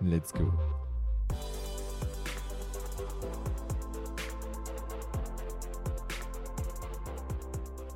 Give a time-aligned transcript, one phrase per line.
[0.00, 0.52] Let's go.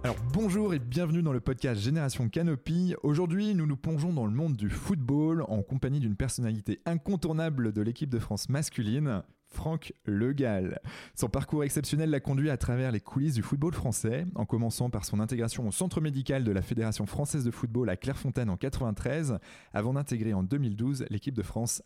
[0.02, 2.96] Alors bonjour et bienvenue dans le podcast Génération Canopy.
[3.04, 7.82] Aujourd'hui, nous nous plongeons dans le monde du football en compagnie d'une personnalité incontournable de
[7.82, 10.80] l'équipe de France masculine, Franck Le Gall.
[11.14, 15.04] Son parcours exceptionnel l'a conduit à travers les coulisses du football français, en commençant par
[15.04, 19.38] son intégration au centre médical de la Fédération française de football à Clairefontaine en 93,
[19.72, 21.82] avant d'intégrer en 2012 l'équipe de France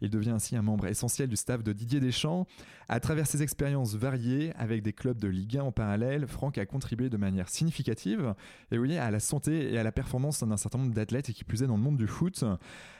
[0.00, 2.46] il devient ainsi un membre essentiel du staff de Didier Deschamps.
[2.88, 6.66] À travers ses expériences variées avec des clubs de Ligue 1 en parallèle, Franck a
[6.66, 8.34] contribué de manière significative
[8.70, 11.44] et oui, à la santé et à la performance d'un certain nombre d'athlètes et qui
[11.44, 12.44] plus est dans le monde du foot.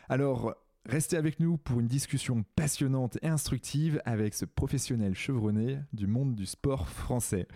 [0.09, 0.55] Alors,
[0.87, 6.35] Restez avec nous pour une discussion passionnante et instructive avec ce professionnel chevronné du monde
[6.35, 7.49] du sport français.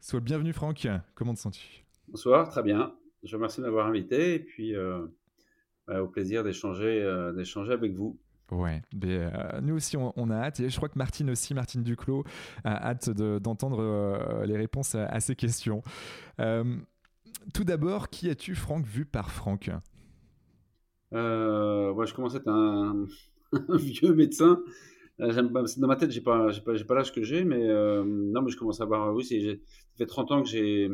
[0.00, 1.84] Sois bienvenu Franck, comment te sens-tu?
[2.06, 2.94] Bonsoir, très bien.
[3.24, 5.04] Je vous remercie de m'avoir invité et puis euh,
[5.88, 8.20] bah, au plaisir d'échanger euh, d'échanger avec vous.
[8.52, 12.22] Ouais, euh, nous aussi on, a hâte et je crois que Martine aussi, Martine Duclos,
[12.62, 15.82] a hâte d'entendre les réponses à, ces questions.
[16.38, 19.72] Tout d'abord, qui es-tu, Franck, vu par Franck?
[21.12, 23.06] Moi, je commence à être un,
[23.68, 24.62] vieux médecin.
[25.18, 27.66] dans ma tête, j'ai pas, pas, pas l'âge que j'ai, mais
[28.04, 29.14] non, mais je commence à avoir.
[29.14, 29.36] Oui, ça
[29.96, 30.90] fait 30 ans que j'ai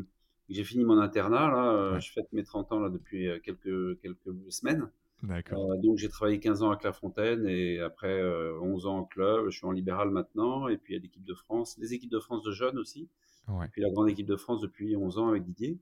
[0.48, 1.48] j'ai fini mon internat.
[1.50, 4.88] Là, je fête mes 30 ans là depuis quelques quelques semaines.
[5.30, 8.22] Euh, donc j'ai travaillé 15 ans à Clairefontaine et après
[8.60, 9.46] 11 euh, ans en club.
[9.50, 12.10] Je suis en libéral maintenant et puis il y a l'équipe de France, les équipes
[12.10, 13.08] de France de jeunes aussi.
[13.48, 15.78] Et puis la grande équipe de France depuis 11 ans avec Didier.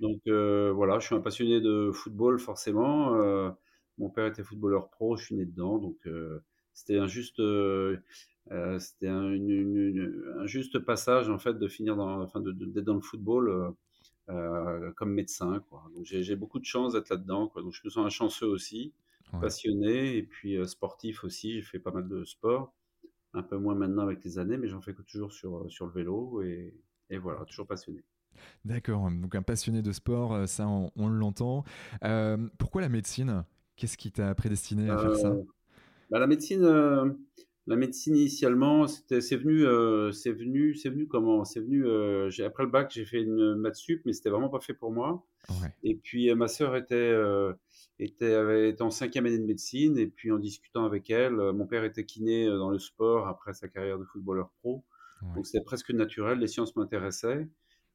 [0.00, 3.12] Donc euh, voilà, je suis un passionné de football forcément.
[3.98, 5.96] mon père était footballeur pro, je suis né dedans, donc
[6.72, 7.40] c'était un juste,
[8.78, 13.74] c'était un, un, juste passage en fait de finir dans, enfin d'être dans le football
[14.28, 15.62] euh, comme médecin.
[15.68, 15.88] Quoi.
[15.94, 17.46] Donc j'ai beaucoup de chance d'être là-dedans.
[17.46, 17.62] Quoi.
[17.62, 18.92] Donc je me sens un chanceux aussi,
[19.40, 21.54] passionné et puis euh, sportif aussi.
[21.54, 22.74] J'ai fait pas mal de sport,
[23.34, 25.92] un peu moins maintenant avec les années, mais j'en fais toujours sur, euh, sur le
[25.92, 26.74] vélo et,
[27.10, 28.02] et voilà, toujours passionné.
[28.64, 31.64] D'accord, donc un passionné de sport, ça on, on l'entend.
[32.58, 33.44] pourquoi la médecine?
[33.76, 35.36] Qu'est-ce qui t'a prédestiné à faire ça?
[36.10, 36.62] Bah, La médecine,
[37.68, 41.44] la médecine initialement, c'est venu, euh, c'est venu, c'est venu comment?
[41.44, 41.84] C'est venu.
[41.84, 44.92] Euh, après le bac, j'ai fait une maths sup, mais c'était vraiment pas fait pour
[44.92, 45.26] moi.
[45.82, 47.12] Et puis euh, ma sœur était,
[47.98, 51.66] était, avait, était en cinquième année de médecine, et puis en discutant avec elle, mon
[51.66, 54.84] père était kiné dans le sport après sa carrière de footballeur pro,
[55.34, 56.38] donc c'était presque naturel.
[56.38, 57.48] Les sciences m'intéressaient,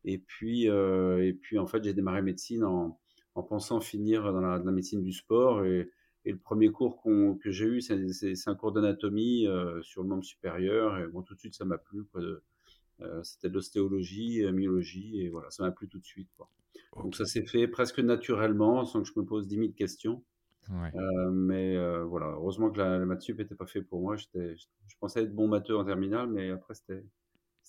[0.06, 3.00] et puis, et puis en fait, j'ai démarré médecine en,
[3.36, 5.90] en pensant finir dans la, dans la médecine du sport et
[6.26, 10.24] et le premier cours que j'ai eu, c'est un cours d'anatomie euh, sur le membre
[10.24, 11.00] supérieur.
[11.00, 12.04] Et bon, tout de suite, ça m'a plu.
[13.02, 16.30] Euh, C'était de l'ostéologie, euh, myologie, et voilà, ça m'a plu tout de suite.
[16.38, 16.48] Quoi.
[17.04, 20.24] Donc ça s'est fait presque naturellement, sans que je me pose 10 000 questions.
[20.96, 24.16] Euh, mais euh, voilà, heureusement que la, la maths sup n'était pas fait pour moi.
[24.16, 27.04] Je, je pensais être bon matheux en terminale, mais après, c'était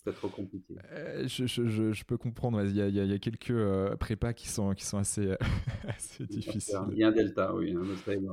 [0.04, 0.74] c'était trop compliqué.
[0.92, 2.62] Euh, je, je, je, peux comprendre.
[2.64, 5.36] Il y a, il y a, quelques euh, prépas qui sont, qui sont assez, euh,
[5.88, 6.78] assez difficiles.
[6.90, 7.74] Il y a un delta, oui.
[8.06, 8.32] Delta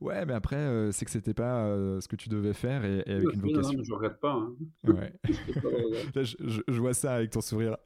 [0.00, 1.66] Ouais, mais après, c'est que c'était pas
[2.00, 3.78] ce que tu devais faire et, avec une vocation.
[3.78, 4.32] Non, je regrette pas.
[4.32, 4.54] Hein.
[4.84, 5.12] Ouais.
[6.14, 7.78] je, je, vois ça avec ton sourire.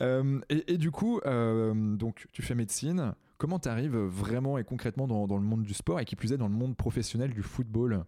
[0.00, 3.14] Et, et, du coup, donc, tu fais médecine.
[3.36, 6.32] Comment tu arrives vraiment et concrètement dans, dans, le monde du sport et qui plus
[6.32, 8.04] est dans le monde professionnel du football?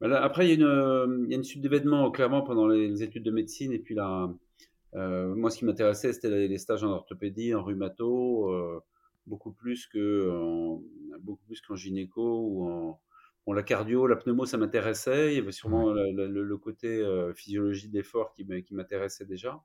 [0.00, 3.22] Après, il y, a une, il y a une suite d'événements, clairement, pendant les, études
[3.22, 3.72] de médecine.
[3.72, 4.32] Et puis là,
[4.94, 8.80] euh, moi, ce qui m'intéressait, c'était les, stages en orthopédie, en rhumato, euh,
[9.26, 10.30] beaucoup plus que
[11.20, 12.68] beaucoup plus qu'en gynéco ou
[13.46, 15.32] en, la cardio, la pneumo, ça m'intéressait.
[15.32, 19.62] Il y avait sûrement le, côté euh, physiologie de l'effort qui, m'intéressait déjà.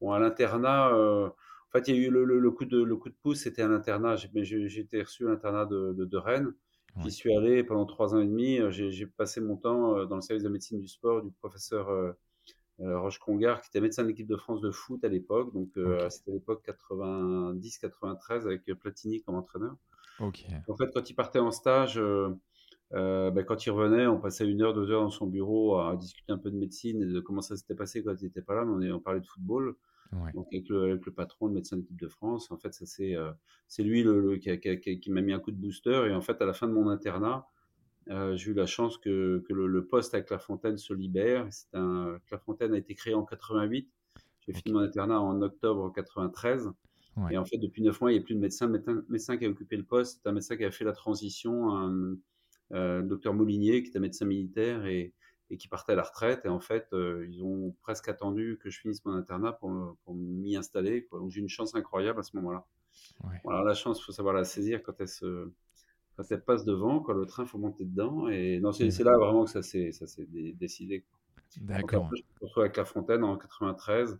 [0.00, 3.16] Bon, à l'internat, en fait, il y a eu le, coup, de, le coup de
[3.22, 4.16] pouce, c'était à l'internat.
[4.16, 6.52] J'ai été reçu à l'internat de, de Rennes.
[7.02, 8.58] J'y suis allé pendant trois ans et demi.
[8.58, 12.14] Euh, j'ai passé mon temps euh, dans le service de médecine du sport du professeur
[12.78, 15.52] Roche Congar, qui était médecin de l'équipe de France de foot à l'époque.
[15.54, 15.70] Donc,
[16.10, 19.76] c'était l'époque 90-93 avec Platini comme entraîneur.
[20.68, 22.00] En fait, quand il partait en stage,
[22.90, 26.32] ben, quand il revenait, on passait une heure, deux heures dans son bureau à discuter
[26.32, 28.64] un peu de médecine et de comment ça s'était passé quand il n'était pas là.
[28.64, 29.76] Mais on, on parlait de football.
[30.34, 33.14] Donc avec le, patron, le médecin de l'équipe de France, en fait, ça c'est
[33.68, 36.06] c'est lui le, qui, m'a mis un coup de booster.
[36.08, 37.48] Et en fait, à la fin de mon internat,
[38.08, 41.46] j'ai eu la chance que, que le, poste à Clairefontaine se libère.
[41.50, 43.90] C'est un Clairefontaine a été créé en 88.
[44.46, 46.70] J'ai fini mon internat en octobre 93.
[47.30, 48.66] Et en fait, depuis neuf mois, il n'y a plus de médecin.
[48.66, 51.70] Le médecin, qui a occupé le poste, c'est un médecin qui a fait la transition,
[51.70, 52.16] un,
[52.72, 55.12] euh, docteur Moulinier, qui était médecin militaire et,
[55.56, 56.42] qui partait à la retraite.
[56.44, 60.14] Et en fait, euh, ils ont presque attendu que je finisse mon internat pour, pour
[60.14, 61.08] m'y installer.
[61.12, 62.66] Donc j'ai une chance incroyable à ce moment-là.
[63.44, 65.50] Voilà, la chance, il faut savoir la saisir quand elle se,
[66.16, 68.28] quand elle passe devant, quand le train, faut monter dedans.
[68.28, 71.04] Et non, c'est là vraiment que ça s'est, ça s'est décidé.
[71.60, 72.10] D'accord.
[72.14, 74.18] Je me retrouve avec La Fontaine en 93.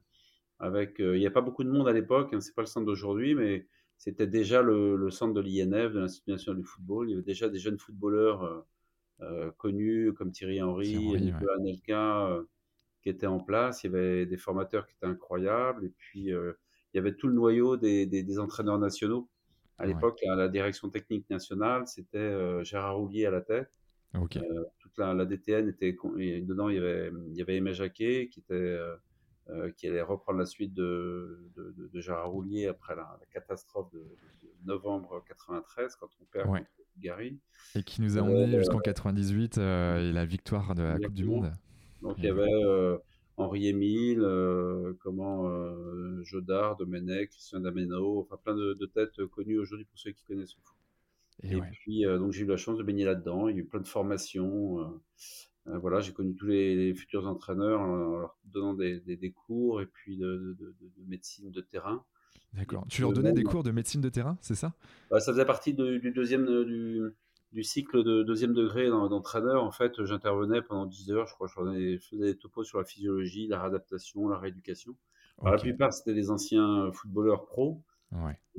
[0.60, 2.66] Avec, euh, il n'y a pas beaucoup de monde à l'époque, hein, c'est pas le
[2.66, 3.66] centre d'aujourd'hui, mais
[3.98, 7.08] c'était déjà le, centre de l'INF, de l'Institut national du football.
[7.08, 8.60] Il y avait déjà des jeunes footballeurs euh,
[9.56, 12.38] connus comme Thierry Henry, Nicolas Anelka
[13.02, 13.84] qui étaient en place.
[13.84, 15.84] Il y avait des formateurs qui étaient incroyables.
[15.84, 16.54] Et puis, il
[16.94, 19.28] y avait tout le noyau des, entraîneurs nationaux.
[19.78, 23.70] À l'époque, la, direction technique nationale, c'était Gérard Roulier à la tête.
[24.78, 25.92] toute la, DTN était.
[25.92, 28.78] dedans, il y avait, il y avait Aimé Jacquet, qui était
[29.50, 34.02] euh, qui allait reprendre la suite de, de, Gérard Roulier après la, catastrophe de,
[34.64, 36.64] novembre 93 quand on perd ouais.
[37.74, 41.14] Et qui nous a emmenés euh, jusqu'en 98 euh, et la victoire de la Coupe
[41.14, 41.52] du Monde.
[42.02, 42.98] Donc il y avait
[43.36, 44.26] Henri Émile,
[45.00, 45.48] comment
[46.22, 50.62] Jodard, Domenech, Christian Dameno, enfin plein de, têtes connues aujourd'hui pour ceux qui connaissent le
[50.62, 50.76] foot.
[51.42, 53.48] Et, puis donc j'ai eu la chance de baigner là-dedans.
[53.48, 55.00] Il y a eu plein de formations.
[55.68, 60.16] Euh, voilà, j'ai connu tous les, futurs entraîneurs en leur donnant des, cours et puis
[60.18, 60.56] de,
[61.06, 62.04] médecine de terrain.
[62.52, 62.86] D'accord.
[62.88, 64.74] Tu leur donnais des cours de médecine de terrain, c'est ça?
[65.10, 69.64] Bah, Ça faisait partie du deuxième du, cycle de deuxième degré d'entraîneur.
[69.64, 71.48] En fait, j'intervenais pendant 10 heures, je crois.
[71.48, 74.94] Je faisais des topos sur la physiologie, la réadaptation, la rééducation.
[75.42, 77.82] La plupart, c'était des anciens footballeurs pros.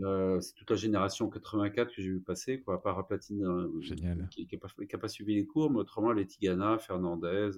[0.03, 4.27] Euh, c'est toute la génération 84 que j'ai vu passer, quoi, à part Platine euh,
[4.29, 7.51] qui n'a pas, suivi les cours, mais autrement les Tigana, Fernandez,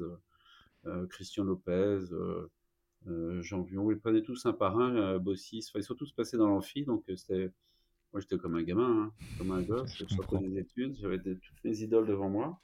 [0.86, 2.00] euh, Christian Lopez,
[3.42, 6.84] Jean Vion, ils prenaient tous un par un, Bossis, ils sont tous passés dans l'amphi,
[6.84, 7.52] donc c'était.
[8.14, 11.64] Moi j'étais comme un gamin, hein, comme un gosse, je sortais des études, j'avais toutes
[11.66, 12.60] mes idoles devant moi,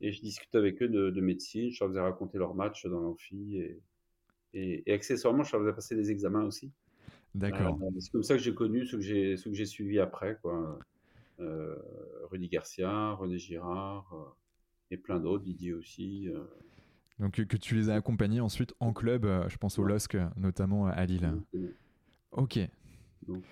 [0.00, 3.56] et je discutais avec eux de, médecine, je leur faisais raconter leurs matchs dans l'amphi,
[3.56, 3.80] et,
[4.54, 6.70] et, et, accessoirement je leur faisais passer des examens aussi.
[7.34, 7.78] D'accord.
[7.82, 10.38] Euh, c'est comme ça que j'ai connu ceux que j'ai, ceux que j'ai suivis après,
[10.40, 10.78] quoi.
[11.40, 11.74] Euh,
[12.30, 14.30] Rudy Garcia, René Girard euh,
[14.92, 16.28] et plein d'autres, Didier aussi.
[17.18, 21.04] Donc que tu les as accompagnés ensuite en club, je pense au LOSC notamment à
[21.04, 21.32] Lille.
[22.32, 22.58] Ok.
[23.28, 23.44] Donc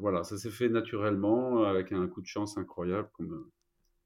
[0.00, 3.52] voilà, ça s'est fait naturellement avec un coup de chance incroyable qu'on me,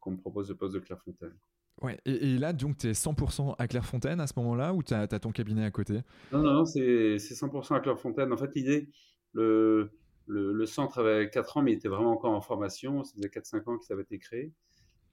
[0.00, 1.34] qu'on me propose le poste de Clairefontaine.
[1.82, 5.06] Ouais, et, là, donc, tu es 100% à Clairefontaine à ce moment-là ou tu as,
[5.06, 6.00] ton cabinet à côté?
[6.32, 8.32] Non, non, non c'est 100% à Clairefontaine.
[8.32, 8.88] En fait, l'idée,
[9.32, 9.90] le,
[10.26, 13.04] le, centre avait 4 ans, mais il était vraiment encore en formation.
[13.04, 14.52] Ça faisait 4-5 ans qu'il avait été créé.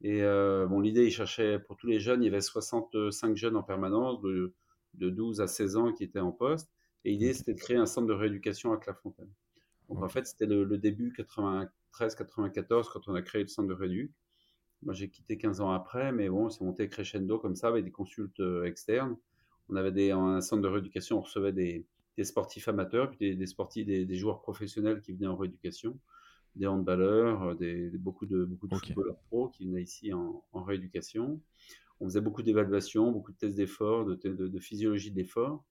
[0.02, 3.56] Et euh, bon, l'idée, il cherchait pour tous les jeunes, il y avait 65 jeunes
[3.56, 4.54] en permanence, de,
[4.96, 6.72] de 12 à 16 ans qui étaient en poste.
[7.04, 9.30] Et l'idée, c'était de créer un centre de rééducation à Clairefontaine.
[9.90, 13.74] Donc, en fait, c'était le, le, début 93-94 quand on a créé le centre de
[13.74, 14.14] rééducation.
[14.84, 17.92] Moi, j'ai quitté 15 ans après, mais bon, c'est monté crescendo comme ça avec des
[17.92, 19.18] consultes euh, externes.
[19.70, 21.88] On avait des, un centre de rééducation, on recevait des,
[22.18, 26.00] des sportifs amateurs, puis des, sportifs, des, joueurs professionnels qui venaient en rééducation,
[26.56, 30.64] des handballeurs, euh, des, beaucoup de, beaucoup de footballeurs pro qui venaient ici en, en
[30.64, 31.42] rééducation.
[32.00, 35.64] On faisait beaucoup d'évaluations, beaucoup de tests d'effort, de, de, physiologie de l'effort.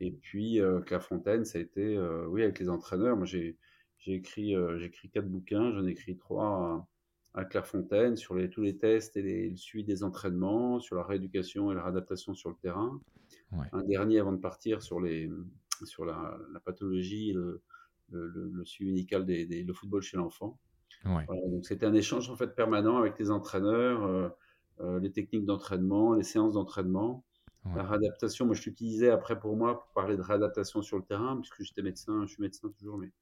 [0.00, 3.16] Et puis, euh, Clairefontaine, ça a été, euh, oui, avec les entraîneurs.
[3.16, 3.56] Moi, j'ai
[4.06, 6.88] écrit, j'ai écrit quatre bouquins, j'en ai écrit trois
[7.34, 11.02] à Clairefontaine sur les, tous les tests et les, le suivi des entraînements, sur la
[11.02, 13.00] rééducation et la réadaptation sur le terrain.
[13.72, 15.30] Un dernier avant de partir sur, les,
[15.84, 17.62] sur la, pathologie, le,
[18.10, 20.58] le, suivi médical des, le football chez l'enfant.
[21.04, 24.28] donc c'était un échange en fait permanent avec les entraîneurs, euh,
[24.80, 27.24] euh, les techniques d'entraînement, les séances d'entraînement.
[27.74, 31.36] La réadaptation, moi je l'utilisais après pour moi pour parler de réadaptation sur le terrain,
[31.36, 33.12] puisque j'étais médecin, je suis médecin toujours, mais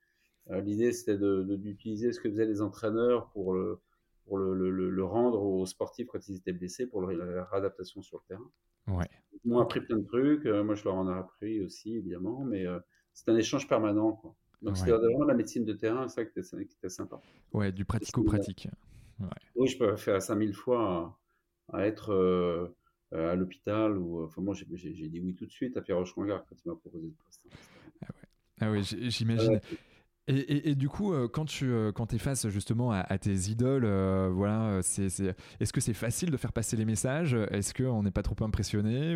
[0.51, 3.81] euh, l'idée c'était d'utiliser ce que faisaient les entraîneurs pour le,
[4.25, 8.23] pour le, le, rendre aux sportifs quand ils étaient blessés pour la réadaptation sur le
[8.29, 8.51] terrain.
[8.87, 9.09] Ouais.
[9.45, 12.45] Ils m'ont appris plein de trucs, euh, moi je leur en ai appris aussi évidemment,
[12.45, 12.79] mais euh,
[13.13, 14.13] c'est un échange permanent.
[14.13, 14.35] Quoi.
[14.63, 17.21] Donc c'était vraiment la médecine de terrain, ça qui était, qui était sympa.
[17.53, 18.69] Ouais, du pratico-pratique.
[19.55, 21.19] Oui, je peux faire 5000 fois
[21.73, 22.69] à, être euh,
[23.13, 23.97] à l'hôpital.
[23.97, 24.65] Ou, enfin, moi, j'ai
[25.09, 27.47] dit oui tout de suite à Pierre Roche-Cangard quand il m'a proposé le poste.
[28.03, 28.29] Ah, ouais.
[28.61, 29.61] ah oui, j'imagine.
[30.29, 33.87] Et, et, du coup, quand tu quand es face justement à, tes idoles,
[34.33, 35.07] voilà, c'est,
[35.61, 37.35] est-ce que c'est facile de faire passer les messages?
[37.35, 39.15] Est-ce qu'on n'est pas trop impressionné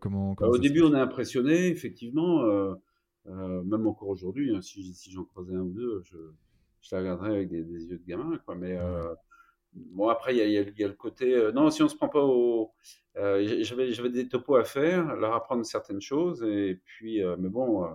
[0.00, 2.76] comment, bah, Au début, on est impressionné, effectivement.
[3.26, 6.16] Même encore aujourd'hui, hein, si, si j'en croisais un ou deux, je,
[6.80, 8.38] je la regarderais avec des, yeux de gamin.
[8.44, 8.54] Quoi.
[8.56, 8.76] Mais
[9.72, 11.50] bon, après, il y, y a, le côté.
[11.54, 12.72] non, si on se prend pas au.
[13.14, 16.42] j'avais, des topos à faire, leur apprendre certaines choses.
[16.42, 17.86] Et puis, mais bon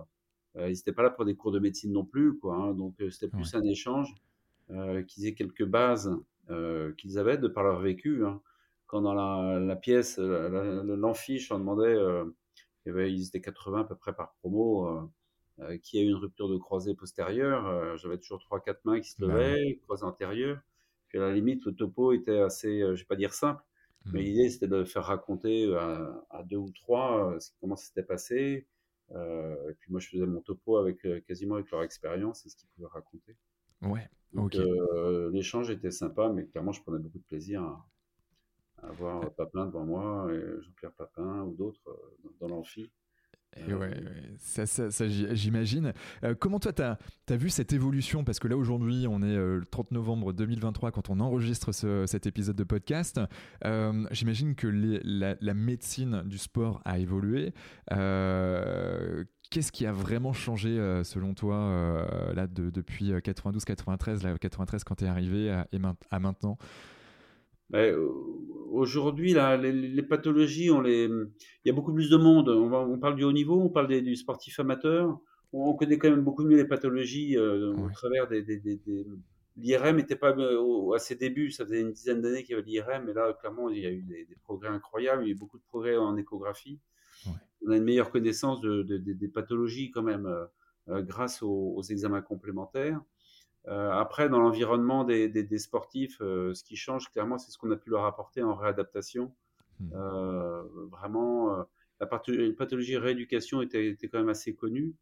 [0.56, 2.56] euh, ils n'étaient pas là pour des cours de médecine non plus, quoi.
[2.56, 2.74] Hein.
[2.74, 4.14] donc euh, c'était plus un échange,
[4.70, 6.14] euh, qu'ils aient quelques bases
[6.96, 8.24] qu'ils avaient de par leur vécu.
[8.24, 8.40] Hein.
[8.86, 11.94] Quand dans la, pièce, l'amphich, on demandait,
[12.86, 15.10] y avait, ils étaient 80 à peu près par promo,
[15.82, 17.96] qui a eu une rupture de croisée postérieure.
[17.96, 20.60] J'avais toujours 3-4 mains qui se levaient, croisée antérieure.
[21.08, 23.62] Puis à la limite, le topo était assez, je vais pas dire simple,
[24.06, 24.24] mais mmh.
[24.24, 28.66] l'idée c'était de faire raconter à, deux ou trois comment ça s'était passé,
[29.12, 32.48] euh, et puis moi, je faisais mon topo avec euh, quasiment avec leur expérience et
[32.50, 33.36] ce qu'ils pouvaient raconter.
[33.82, 34.08] Ouais.
[34.36, 37.86] Euh, l'échange était sympa, mais clairement, je prenais beaucoup de plaisir à,
[38.82, 42.92] avoir Papin devant moi, Jean-Pierre Papin ou d'autres dans l'amphi.
[43.56, 43.90] Et ouais,
[44.38, 45.92] ça, ça, j'imagine.
[46.24, 48.24] Euh, comment toi, tu as, as, vu cette évolution?
[48.24, 52.26] Parce que là, aujourd'hui, on est euh, le 30 novembre 2023 quand on enregistre cet
[52.26, 53.20] épisode de podcast.
[53.64, 57.52] Euh, j'imagine que la, médecine du sport a évolué.
[59.50, 65.08] Qu'est-ce qui a vraiment changé, selon toi, là, de, depuis 92-93, 93 quand tu es
[65.08, 65.66] arrivé à,
[66.10, 66.58] à maintenant?
[67.70, 67.94] Ben,
[68.70, 71.04] aujourd'hui, les, les, pathologies, on les...
[71.04, 72.48] il y a beaucoup plus de monde.
[72.48, 75.18] On, on parle du haut niveau, on parle des, du sportif amateur.
[75.52, 78.42] On, connaît quand même beaucoup mieux les pathologies euh, au travers des.
[78.42, 79.06] des, des,
[79.56, 82.70] L'IRM n'était pas euh, à ses débuts, ça faisait une dizaine d'années qu'il y avait
[82.70, 85.38] l'IRM, et là, clairement, il y a eu des, progrès incroyables, il y a eu
[85.38, 86.78] beaucoup de progrès en échographie.
[87.66, 90.26] On a une meilleure connaissance de, des pathologies quand même
[90.90, 93.00] euh, grâce aux, aux, examens complémentaires.
[93.66, 97.70] Euh, après, dans l'environnement des, des, sportifs, euh, ce qui change clairement, c'est ce qu'on
[97.70, 99.34] a pu leur apporter en réadaptation.
[99.80, 99.90] Hmm.
[99.94, 101.66] Euh, vraiment,
[102.00, 104.94] la pathologie rééducation était, était, quand même assez connue.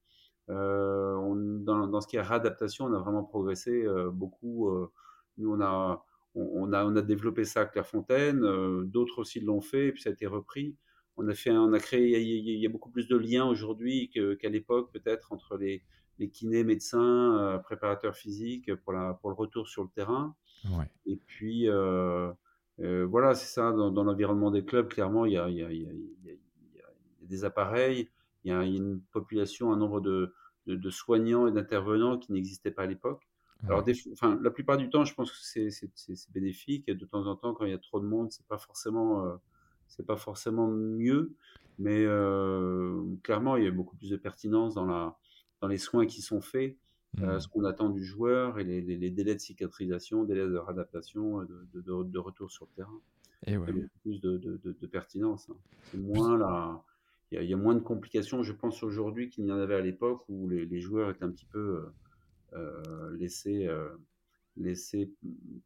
[0.48, 4.70] On, dans, dans, ce qui est réadaptation, on a vraiment progressé beaucoup.
[5.38, 8.40] nous, on a, on, a, on a développé ça à Clairefontaine,
[8.84, 10.76] d'autres aussi l'ont fait, et puis ça a été repris.
[11.16, 14.48] On a, fait, on a créé, il y, a, beaucoup plus de liens aujourd'hui qu'à
[14.48, 15.82] l'époque, peut-être, entre les,
[16.18, 20.34] les kinés, médecins, euh, préparateurs physiques pour, la, pour le retour sur le terrain.
[21.04, 22.32] Et puis, euh,
[22.80, 25.70] euh, voilà, c'est ça, dans, l'environnement des clubs, clairement, il y a, il y a,
[25.70, 28.10] il y a, il y a des appareils,
[28.44, 30.32] il y, a, une population, un nombre de,
[30.66, 33.22] de, soignants et d'intervenants qui n'existaient pas à l'époque.
[33.64, 36.86] Alors, enfin, la plupart du temps, je pense que c'est bénéfique.
[36.86, 39.40] De temps en temps, quand il y a trop de monde, c'est pas forcément,
[39.88, 41.34] c'est pas forcément mieux.
[41.78, 42.04] Mais
[43.22, 45.16] clairement, il y a beaucoup plus de pertinence dans la,
[45.60, 46.76] dans les soins qui sont faits,
[47.20, 47.40] euh, mmh.
[47.40, 51.66] ce qu'on attend du joueur et les, les, délais de cicatrisation, délais de réadaptation, de,
[51.72, 53.00] de, de, retour sur le terrain.
[53.46, 53.66] Et ouais.
[53.70, 55.48] Il y a plus de, de pertinence.
[55.48, 55.56] Hein.
[55.84, 56.82] C'est moins la...
[57.30, 60.24] il, y a, moins de complications, je pense, aujourd'hui qu'il n'y en avait à l'époque
[60.28, 61.58] où les, les, joueurs étaient un petit peu
[62.54, 63.88] euh, euh laissés, euh,
[64.56, 65.12] laissés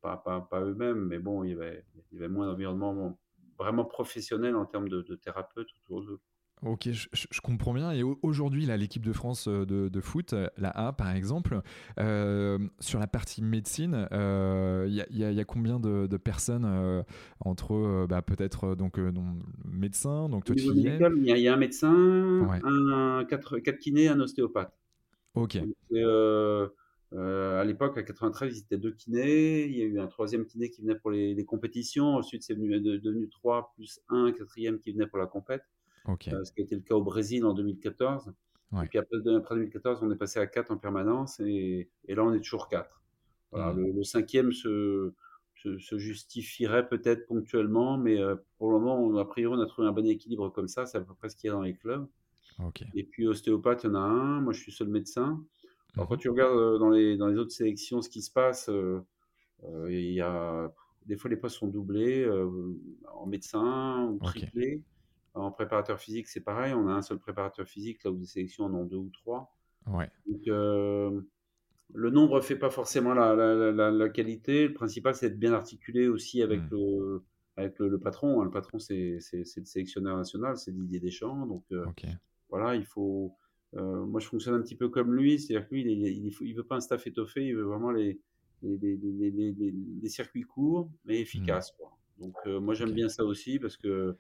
[0.03, 3.19] pas, pas, pas eux-mêmes, mais bon, il y avait, il y avait moins d'environnement
[3.61, 6.21] vraiment professionnel en termes de, thérapeutes autour d'eux.
[6.63, 7.91] Ok, je, comprends bien.
[7.93, 11.63] Et aujourd'hui, là, l'équipe de France euh, de, foot, euh, la A par exemple,
[11.99, 17.05] euh, sur la partie médecine, il y, a combien de, personnes
[17.41, 18.99] entre bah, peut-être donc
[19.65, 20.99] médecin, donc toi tu y es.
[21.17, 24.77] Il y, a un médecin, un, quatre, quatre, kinés, un ostéopathe.
[25.35, 25.57] Ok.
[25.57, 29.65] à l'époque, à 93, ils étaient deux kinés.
[29.65, 32.17] Il y a eu un troisième kiné qui venait pour les, compétitions.
[32.17, 35.63] Ensuite, c'est devenu, devenu trois plus un quatrième qui venait pour la compète.
[36.09, 38.33] Euh, ce qui a été le cas au Brésil en 2014.
[38.83, 42.41] Et puis après, 2014, on est passé à 4 en permanence et, là, on est
[42.41, 43.03] toujours 4.
[43.51, 43.97] Voilà, mmh.
[43.97, 45.13] le, cinquième se,
[45.57, 49.93] se, justifierait peut-être ponctuellement, mais euh, pour le moment, a priori, on a trouvé un
[49.93, 50.87] bon équilibre comme ça.
[50.87, 52.07] C'est à peu près ce qu'il y a dans les clubs.
[52.95, 54.41] Et puis ostéopathe, il y en a un.
[54.41, 55.43] Moi, je suis seul médecin.
[55.95, 56.19] Alors, quand mmh.
[56.19, 58.71] tu regardes euh, dans les, dans les autres sélections ce qui se passe,
[59.89, 60.73] il y a
[61.07, 62.25] des fois les postes sont doublés
[63.13, 64.81] en médecin ou triplés.
[65.41, 66.75] En préparateur physique, c'est pareil.
[66.75, 69.55] On a un seul préparateur physique, là où des sélections en ont deux ou trois.
[69.87, 70.11] Ouais.
[70.27, 71.21] Donc, euh,
[71.93, 74.69] le nombre ne fait pas forcément la, la, la, qualité.
[74.69, 76.69] Le principal, c'est d'être bien articulé aussi avec, hmm.
[76.73, 77.23] le,
[77.57, 78.43] avec le, patron.
[78.43, 81.47] Le patron, c'est le sélectionneur national, c'est Didier Deschamps.
[81.47, 81.87] Donc, euh,
[82.49, 83.35] voilà, il faut.
[83.77, 85.39] Euh, moi, je fonctionne un petit peu comme lui.
[85.39, 88.21] C'est-à-dire que lui, il ne il, veut pas un staff étoffé, il veut vraiment les,
[88.63, 89.55] les, les,
[90.03, 91.75] les circuits courts, mais efficaces.
[92.19, 92.25] Hmm.
[92.25, 94.17] Donc, moi, j'aime bien ça aussi parce que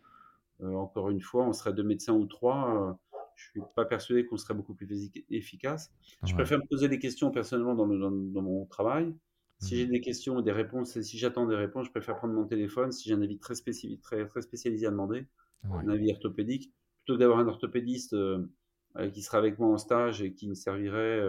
[0.63, 2.99] encore une fois, on serait deux médecins ou trois,
[3.41, 5.93] je suis pas persuadé qu'on serait beaucoup plus efficace.
[6.25, 9.15] Je préfère me poser des questions personnellement dans, mon travail.
[9.59, 12.17] Si j'ai mmh des questions ou des réponses, et si j'attends des réponses, je préfère
[12.17, 12.93] prendre mon téléphone.
[12.93, 15.27] Si j'ai un avis très, spécifique, très, très spécialisé à demander,
[15.65, 16.73] un avis orthopédique,
[17.05, 18.17] plutôt que d'avoir un orthopédiste
[19.13, 21.21] qui sera avec moi en stage et qui ne servirait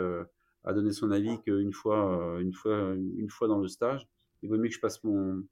[0.63, 4.07] à donner son avis qu'une fois, une fois, une fois dans le stage.
[4.43, 5.43] Il vaut mieux que je passe mon,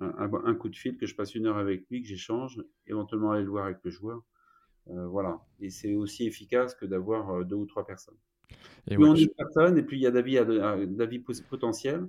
[0.00, 3.44] un, coup de fil, que je passe une heure avec lui, que j'échange, éventuellement aller
[3.44, 4.22] le voir avec le joueur.
[4.90, 5.40] Euh, voilà.
[5.60, 8.16] Et c'est aussi efficace que d'avoir euh, deux ou trois personnes.
[8.88, 10.10] Et plus on est personne, et plus il y a
[10.86, 12.06] d'avis potentiels.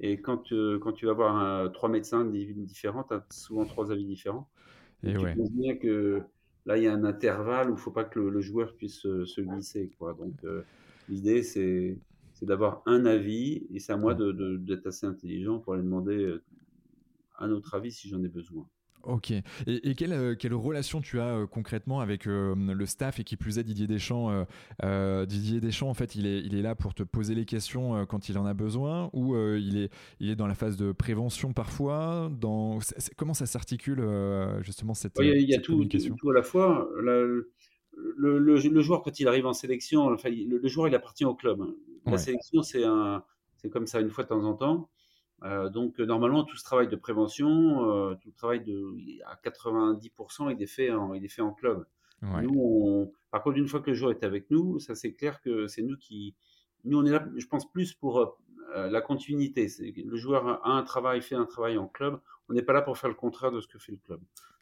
[0.00, 4.06] Et quand, euh, quand tu vas avoir trois médecins différents, tu as souvent trois avis
[4.06, 4.48] différents.
[5.02, 5.34] Et, ouais.
[5.52, 6.22] bien que
[6.66, 9.00] là, il y a un intervalle où il ne faut pas que le, joueur puisse
[9.00, 9.90] se, glisser.
[9.98, 10.14] Quoi.
[10.14, 10.34] Donc,
[11.08, 11.98] l'idée, c'est
[12.42, 16.38] d'avoir un avis, et c'est à moi d'être de, assez intelligent pour aller demander
[17.40, 18.66] un autre avis si j'en ai besoin.
[19.04, 19.32] Ok.
[19.66, 23.36] Et, quelle, euh, quelle, relation tu as euh, concrètement avec euh, le staff et qui
[23.36, 24.46] plus est Didier Deschamps
[24.82, 28.28] Didier Deschamps, en fait, il est, il est là pour te poser les questions quand
[28.28, 32.30] il en a besoin ou il, est, il est dans la phase de prévention parfois
[32.40, 32.78] dans...
[33.16, 34.02] Comment ça s'articule
[34.62, 36.88] justement cette, Il y a, tout, tout, à la fois.
[37.00, 37.50] le,
[38.16, 41.62] le, le, joueur, quand il arrive en sélection, enfin, le, joueur, il appartient au club.
[42.06, 42.84] La sélection, c'est
[43.70, 44.90] comme ça une fois de temps en temps.
[45.42, 48.94] Euh, donc normalement tout ce travail de prévention, euh, tout le travail de
[49.24, 51.86] à 90% il est fait en, il est fait en club.
[52.22, 55.66] Nous, par contre une fois que le joueur est avec nous, ça c'est clair que
[55.66, 56.34] c'est nous qui,
[56.84, 59.68] nous on est là, je pense plus pour euh, la continuité.
[59.80, 62.20] Le joueur a un travail, fait un travail en club.
[62.50, 64.20] On n'est pas là pour faire le contraire de ce que fait le club.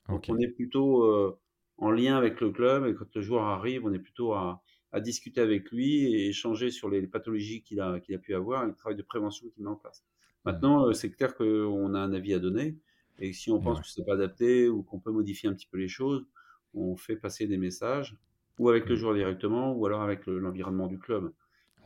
[0.08, 1.36] Donc on est plutôt
[1.78, 5.00] en lien avec le club et quand le joueur arrive, on est plutôt à, à
[5.00, 8.66] discuter avec lui et échanger sur les pathologies qu'il a, qu'il a pu avoir et
[8.66, 10.04] le travail de prévention qu'il met en place.
[10.48, 12.74] Maintenant, euh, c'est clair qu'on a un avis à donner.
[13.18, 15.66] Et si on pense que ce n'est pas adapté ou qu'on peut modifier un petit
[15.66, 16.24] peu les choses,
[16.72, 18.16] on fait passer des messages,
[18.58, 18.98] ou avec le mmh.
[18.98, 21.32] joueur directement, ou alors avec l'environnement du club.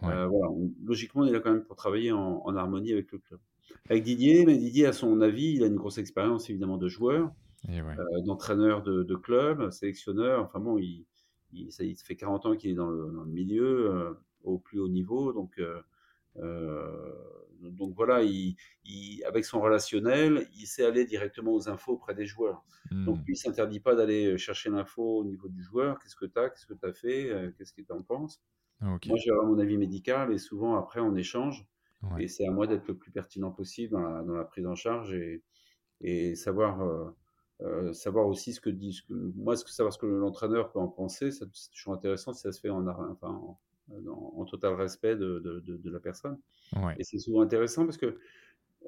[0.04, 0.54] Euh, voilà.
[0.84, 3.40] Logiquement, on est là quand même pour travailler en, harmonie avec le club.
[3.90, 7.32] Avec Didier, mais Didier a son avis, il a une grosse expérience évidemment de joueur,
[7.68, 10.44] euh, d'entraîneur de, club, sélectionneur.
[10.44, 11.04] Enfin bon, il,
[11.72, 15.32] ça, fait 40 ans qu'il est dans le, milieu, au plus haut niveau.
[15.32, 15.60] Donc,
[17.70, 18.56] donc voilà, il,
[19.24, 22.64] avec son relationnel, il sait aller directement aux infos auprès des joueurs.
[22.90, 23.24] Donc mmh.
[23.26, 25.98] lui, il s'interdit pas d'aller chercher l'info au niveau du joueur.
[26.00, 27.30] Qu'est-ce que tu as Qu'est-ce que tu as fait?
[27.30, 28.42] Euh, Qu'est-ce que tu en penses
[28.80, 31.66] Moi, j'ai mon avis médical et souvent, après, on échange.
[32.18, 35.42] Et c'est à moi d'être le plus pertinent possible dans la, prise en charge et,
[36.00, 37.16] et savoir, euh,
[37.60, 39.04] euh, savoir aussi ce que dit.
[39.08, 42.50] moi, ce que, savoir ce que l'entraîneur peut en penser, c'est toujours intéressant si ça
[42.50, 43.60] se fait en, enfin, en,
[44.08, 46.38] en, total respect de, de, la personne.
[46.98, 48.18] Et c'est souvent intéressant parce que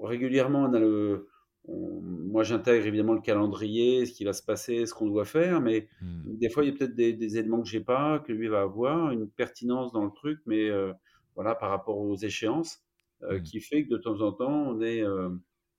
[0.01, 1.29] régulièrement, on a le,
[1.69, 5.89] moi, j'intègre évidemment le calendrier, ce qui va se passer, ce qu'on doit faire, mais
[6.03, 6.37] hmm.
[6.37, 9.11] des fois, il y a peut-être des, éléments que j'ai pas, que lui va avoir,
[9.13, 10.93] une pertinence dans le truc, mais euh,
[11.35, 12.83] voilà, par rapport aux échéances,
[13.23, 13.43] euh, hmm.
[13.43, 15.31] qui fait que de temps en temps, on est, euh,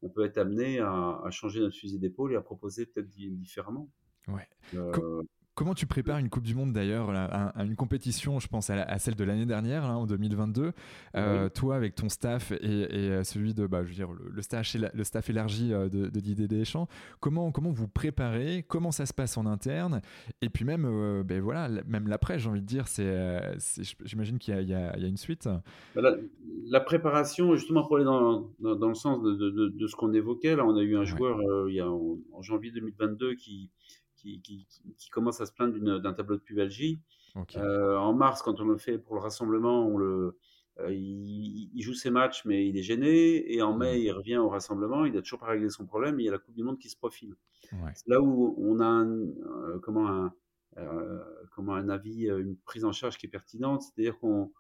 [0.02, 3.90] on peut être amené à, changer notre fusil d'épaule et à proposer peut-être différemment.
[4.28, 4.48] Ouais.
[5.56, 9.16] Comment tu prépares une Coupe du Monde d'ailleurs, à, une compétition, je pense à, celle
[9.16, 10.74] de l'année dernière, en 2022,
[11.16, 14.76] euh, toi avec ton staff et, euh, celui de, bah, je veux dire, le, staff,
[14.76, 16.90] le staff élargi euh, de, Didier Deschamps,
[17.22, 20.02] comment, comment vous préparez, comment ça se passe en interne,
[20.42, 23.56] et puis même, ben voilà, même l'après, j'ai envie de dire, c'est,
[24.04, 25.48] j'imagine qu'il y, a, une suite.
[25.96, 26.02] Bah,
[26.68, 30.76] la, préparation, justement pour aller dans, dans, le sens de, ce qu'on évoquait, là, on
[30.76, 31.40] a eu un joueur
[31.70, 33.70] il y a, en janvier 2022 qui
[34.44, 34.68] qui,
[35.12, 37.00] commence à se plaindre d'un tableau de pubalgie.
[37.58, 40.38] Euh, en mars, quand on le fait pour le rassemblement, on le,
[40.80, 43.54] euh, il, joue ses matchs, mais il est gêné.
[43.54, 45.06] Et en mai, il revient au rassemblement.
[45.06, 46.20] Il a toujours pas réglé son problème.
[46.20, 47.36] il y a la Coupe du Monde qui se profile.
[47.94, 50.34] C'est là où on a un, euh, comment un,
[51.56, 53.82] comment un avis, une prise en charge qui est pertinente.
[53.82, 54.52] C'est-à-dire qu'on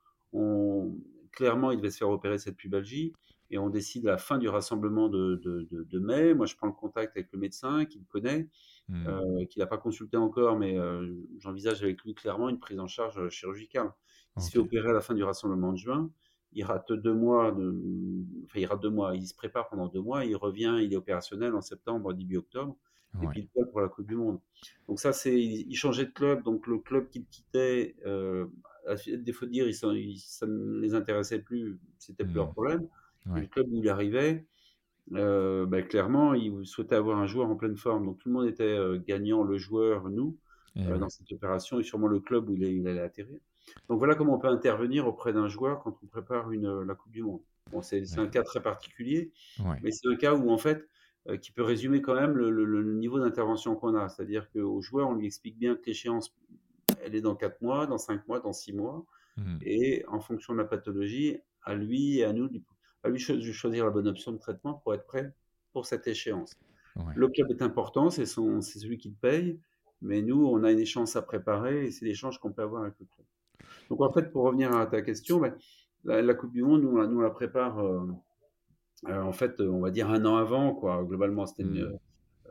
[1.31, 3.13] clairement, il devait se faire opérer cette pubalgie
[3.51, 6.33] et on décide à la fin du rassemblement de, de, mai.
[6.33, 8.49] Moi, je prends le contact avec le médecin qui le connaît,
[8.89, 9.07] mmh.
[9.07, 12.87] euh, qui n'a pas consulté encore, mais euh, j'envisage avec lui clairement une prise en
[12.87, 13.91] charge euh, chirurgicale.
[14.37, 16.11] Il se fait opérer à la fin du rassemblement de juin.
[16.51, 17.73] Il rate deux mois, de,
[18.43, 19.15] enfin il rate deux mois.
[19.15, 20.25] Il se prépare pendant deux mois.
[20.25, 22.75] Il revient, il est opérationnel en septembre, début octobre.
[23.23, 24.41] Et puis il pour la Coupe du Monde.
[24.89, 26.43] Donc ça, c'est, il changeait de club.
[26.43, 29.87] Donc le club qu'il quittait, à défaut de dire, ça
[30.47, 31.79] ne les intéressait plus.
[31.97, 32.53] C'était plus leur mmh.
[32.53, 32.87] problème
[33.33, 34.45] le club où il arrivait,
[35.13, 38.05] euh, ben, clairement, il souhaitait avoir un joueur en pleine forme.
[38.05, 40.37] Donc tout le monde était euh, gagnant, le joueur, nous,
[40.77, 43.39] euh, dans cette opération, et sûrement le club où il, allait atterrir.
[43.89, 47.11] Donc voilà comment on peut intervenir auprès d'un joueur quand on prépare une, la Coupe
[47.11, 47.41] du Monde.
[47.71, 49.31] Bon, c'est un cas très particulier,
[49.81, 50.87] mais c'est un cas où en fait,
[51.41, 54.07] qui peut résumer quand même le, niveau d'intervention qu'on a.
[54.09, 56.35] C'est-à-dire qu'au joueur, on lui explique bien que l'échéance,
[57.03, 59.03] elle est dans 4 mois, dans 5 mois, dans 6 mois.
[59.37, 59.57] Mmh.
[59.63, 62.47] Et en fonction de la pathologie, à lui et à nous,
[63.05, 65.33] à lui choisir la bonne option de traitement pour être prêt
[65.73, 66.57] pour cette échéance.
[67.15, 69.59] Le club est important, c'est celui qui le paye,
[70.01, 72.95] mais nous, on a une échéance à préparer et c'est l'échange qu'on peut avoir avec
[72.99, 73.27] le club.
[73.89, 75.55] Donc en fait, pour revenir à ta question, ben,
[76.05, 78.07] la, Coupe du Monde, nous, on la prépare, euh,
[79.07, 81.03] euh, en fait, on va dire un an avant, quoi.
[81.03, 81.97] Globalement, c'était mmh.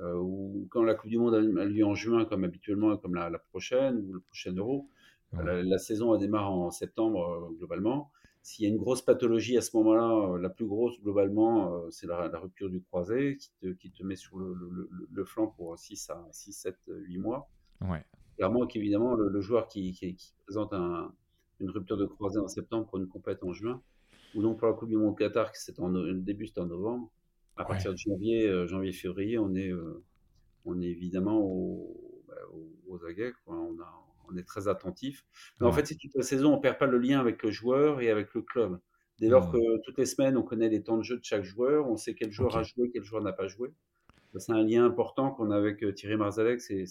[0.01, 0.23] euh,
[0.71, 4.13] quand la Coupe du Monde a, lieu en juin, comme habituellement, comme la, prochaine ou
[4.13, 4.89] le prochain Euro,
[5.33, 8.11] la, saison démarre en septembre globalement.
[8.47, 12.29] S'il y a une grosse pathologie à ce moment-là, la plus grosse globalement, c'est la,
[12.39, 14.55] rupture du croisé qui te, qui te met sur le,
[15.11, 17.49] le, flanc pour 6 à 6, 7, 8 mois.
[17.81, 18.05] Ouais.
[18.37, 21.11] Clairement qu'évidemment, le, joueur qui, qui, présente un,
[21.61, 23.81] une rupture de croisé en septembre pour une compète en juin,
[24.35, 26.67] ou donc pour la Coupe du Monde Qatar, qui c'est en le début c'était en
[26.67, 27.11] novembre.
[27.57, 30.03] À partir de janvier, euh, janvier, février, on est, euh,
[30.65, 32.35] on est évidemment au, bah,
[32.89, 33.33] aux, aguets.
[33.47, 35.25] On, a, on, est très attentif.
[35.61, 38.01] Mais en fait, c'est toute la saison, on perd pas le lien avec le joueur
[38.01, 38.79] et avec le club.
[39.19, 41.89] Dès lors que toutes les semaines, on connaît les temps de jeu de chaque joueur,
[41.89, 43.73] on sait quel joueur a joué, quel joueur n'a pas joué.
[44.37, 46.85] C'est un lien important qu'on a avec euh, Thierry Marzalek, c'est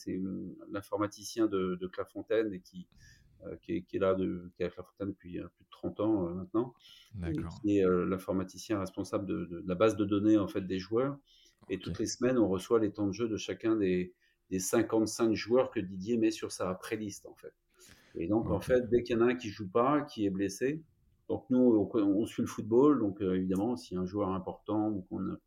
[0.72, 2.88] l'informaticien de, de Clairefontaine et qui,
[3.48, 6.00] euh, qui, est, là, de, qui est avec la Fontaine depuis euh, plus de 30
[6.00, 6.74] ans euh, maintenant,
[7.62, 11.18] qui est l'informaticien responsable de, la base de données en fait des joueurs.
[11.70, 14.14] Et toutes les semaines, on reçoit les temps de jeu de chacun des,
[14.50, 17.54] des 55 joueurs que Didier met sur sa pré-liste en fait.
[18.16, 20.30] Et donc en fait, dès qu'il y en a un qui joue pas, qui est
[20.30, 20.84] blessé,
[21.30, 25.02] donc nous on, suit le football, donc évidemment s'il y a un joueur important ou
[25.02, 25.38] qu'on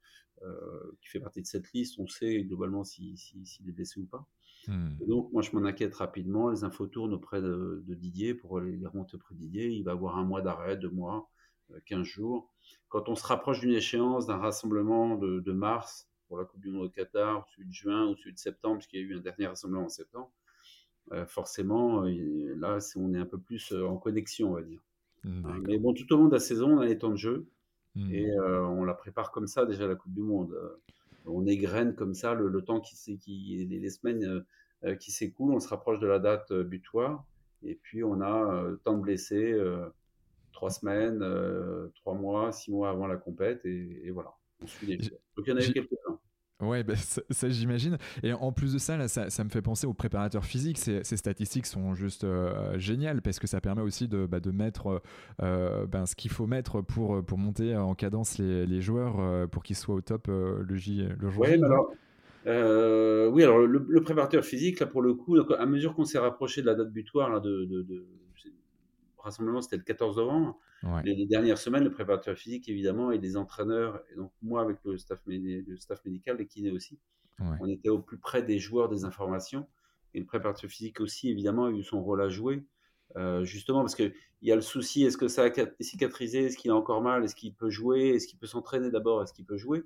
[1.01, 4.27] qui fait partie de cette liste, on sait globalement s'il si, est blessé ou pas.
[4.69, 4.97] Hmm.
[5.07, 6.51] donc, moi, je m'en inquiète rapidement.
[6.51, 9.69] Les infos tournent auprès de, Didier pour les, remonter auprès de Didier.
[9.69, 11.31] Il va avoir un mois d'arrêt, deux mois,
[11.87, 12.53] 15 euh, jours.
[12.89, 16.87] Quand on se rapproche d'une échéance, d'un rassemblement de, mars pour la Coupe du Monde
[16.87, 19.47] au Qatar, celui de juin ou celui de septembre, puisqu'il y a eu un dernier
[19.47, 20.31] rassemblement en septembre,
[21.12, 24.83] euh, forcément, là, on est un peu plus euh, en connexion, on va dire.
[25.25, 27.47] Hein, mais bon, tout au long de la saison, on a les temps de jeu.
[27.95, 28.12] Hmm.
[28.12, 30.55] et on la prépare comme ça déjà la Coupe du Monde.
[31.27, 34.47] On égrène comme ça le, temps qui, qui les, semaines euh,
[34.85, 37.25] euh, qui s'écoulent, on se rapproche de la date euh, butoir,
[37.62, 39.59] et puis on a temps de blessés,
[40.53, 41.25] trois semaines,
[41.97, 44.99] trois mois, six mois avant la compète, et, voilà, on suit les
[45.37, 46.18] Donc il y en a eu quelques-uns.
[46.62, 47.99] Ouais, bah, ça, j'imagine.
[48.22, 50.79] Et en plus de ça, là, ça, me fait penser aux préparateurs physiques.
[50.79, 55.03] Ces, statistiques sont juste euh, géniales parce que ça permet aussi de, bah, de mettre
[55.42, 59.46] euh, ben, ce qu'il faut mettre pour, pour monter en cadence les, les joueurs euh,
[59.46, 61.92] pour qu'ils soient au top le, J, le jour ouais, alors,
[63.35, 66.66] oui, alors le, préparateur physique, là pour le coup, à mesure qu'on s'est rapproché de
[66.66, 68.07] la date butoir là, de, de, de
[69.27, 70.59] rassemblement, c'était le 14 novembre.
[71.05, 74.97] Les, dernières semaines, le préparateur physique, évidemment, et les entraîneurs, et donc moi avec le
[74.99, 76.99] staff, le staff médical, les kinés aussi,
[77.39, 79.67] on était au plus près des joueurs, des informations.
[80.15, 82.65] Et le préparateur physique aussi, évidemment, a eu son rôle à jouer.
[83.17, 86.71] Euh, justement, parce qu'il y a le souci, est-ce que ça a cicatrisé Est-ce qu'il
[86.71, 89.57] a encore mal Est-ce qu'il peut jouer Est-ce qu'il peut s'entraîner d'abord Est-ce qu'il peut
[89.57, 89.85] jouer?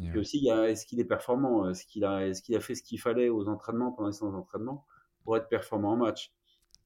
[0.00, 2.56] Et puis aussi, il y a, est-ce qu'il est performant Est-ce qu'il a, est qu'il
[2.56, 4.86] a fait ce qu'il fallait aux entraînements, pendant les séances d'entraînement,
[5.22, 6.32] pour être performant en match?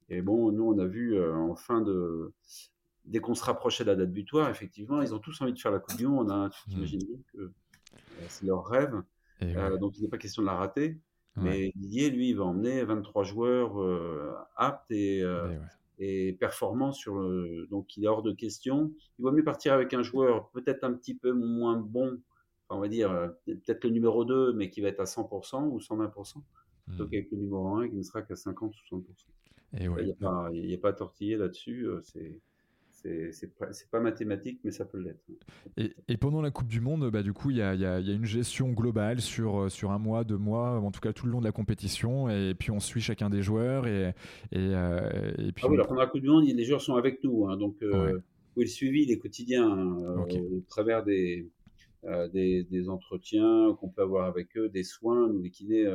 [0.09, 2.33] Et bon, nous, on a vu euh, en fin de,
[3.05, 5.73] dès qu'on se rapprochait de la date butoir, effectivement, ils ont tous envie de faire
[5.73, 6.31] la Coupe du Monde.
[6.31, 6.51] Hein.
[6.53, 7.55] Tu t'imagines bien que euh,
[8.29, 9.03] c'est leur rêve.
[9.43, 11.01] Euh, donc, il n'est pas question de la rater.
[11.39, 13.77] Mais Didier, lui, il va emmener 23 joueurs
[14.57, 15.23] aptes et,
[15.99, 16.93] et, performants.
[16.93, 17.67] Sur le...
[17.67, 18.91] Donc, il est hors de question.
[19.19, 22.19] Il vaut mieux partir avec un joueur peut-être un petit peu moins bon,
[22.71, 23.11] on va dire
[23.45, 26.43] peut-être le numéro 2, mais qui va être à 100% ou 120%,
[26.87, 27.11] plutôt mmh.
[27.11, 29.03] qu'avec le numéro 1 qui ne sera qu'à 50 ou 60%.
[29.73, 31.87] Il n'y a, pas, a pas à tortiller là-dessus.
[32.03, 32.41] C'est
[33.33, 35.21] c'est pas, pas, mathématique, mais ça peut l'être.
[36.09, 38.25] Et, pendant la Coupe du Monde, bah, du coup, il y a, y a, une
[38.25, 41.41] gestion globale sur, euh, sur un mois, deux mois, en tout cas tout le long
[41.41, 43.87] de la compétition, et puis on suit chacun des joueurs.
[43.87, 44.09] Et,
[44.53, 45.11] et, euh,
[45.55, 47.77] puis ah oui, pendant la Coupe du Monde, les joueurs sont avec nous, hein, donc
[47.83, 48.19] euh,
[48.57, 51.49] oui, le suivi, les quotidiens, hein, au travers des,
[52.33, 55.87] des, des, entretiens qu'on peut avoir avec eux, des soins, nous les kinés.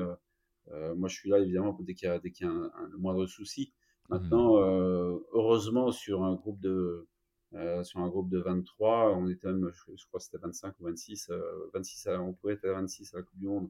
[0.95, 3.25] Moi, je suis là évidemment dès qu'il y a, dès qu'il y a le moindre
[3.25, 3.73] souci.
[4.11, 4.63] Maintenant, mmh.
[4.63, 7.07] euh, heureusement, sur un groupe de
[7.53, 10.85] euh, sur un groupe de 23, on était même, je, crois que c'était 25 ou
[10.85, 11.31] 26,
[11.73, 13.69] 26 euh, on pouvait être à 26 à la Coupe du Monde,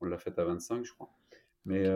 [0.00, 1.10] on l'a fait à 25, je crois.
[1.64, 1.86] Mais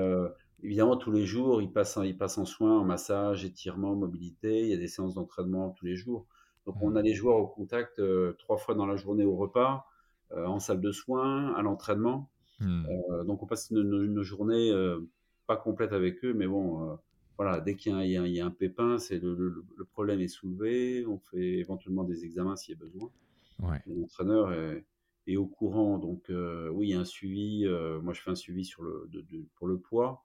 [0.63, 4.61] évidemment, tous les jours, ils passent, ils passent en soins, en massage, étirement, mobilité.
[4.61, 6.25] Il y a des séances d'entraînement tous les jours.
[6.67, 6.97] Donc, on mmh.
[6.99, 8.01] a les joueurs au contact
[8.39, 9.87] trois fois dans la journée au repas,
[10.31, 12.31] en salle de soins, à l'entraînement.
[12.59, 12.87] Mmh.
[13.27, 14.73] donc, on passe une, une journée
[15.47, 16.99] pas complète avec eux, mais bon,
[17.37, 19.35] voilà, dès qu'il y, y, a un pépin, c'est le,
[19.77, 23.11] le, problème est soulevé, on fait éventuellement des examens s'il y a besoin.
[23.87, 24.85] L'entraîneur est,
[25.27, 25.99] est au courant.
[25.99, 26.31] Donc,
[26.73, 27.67] oui, il y a un suivi.
[28.03, 29.09] moi, je fais un suivi sur le,
[29.57, 30.25] pour le poids,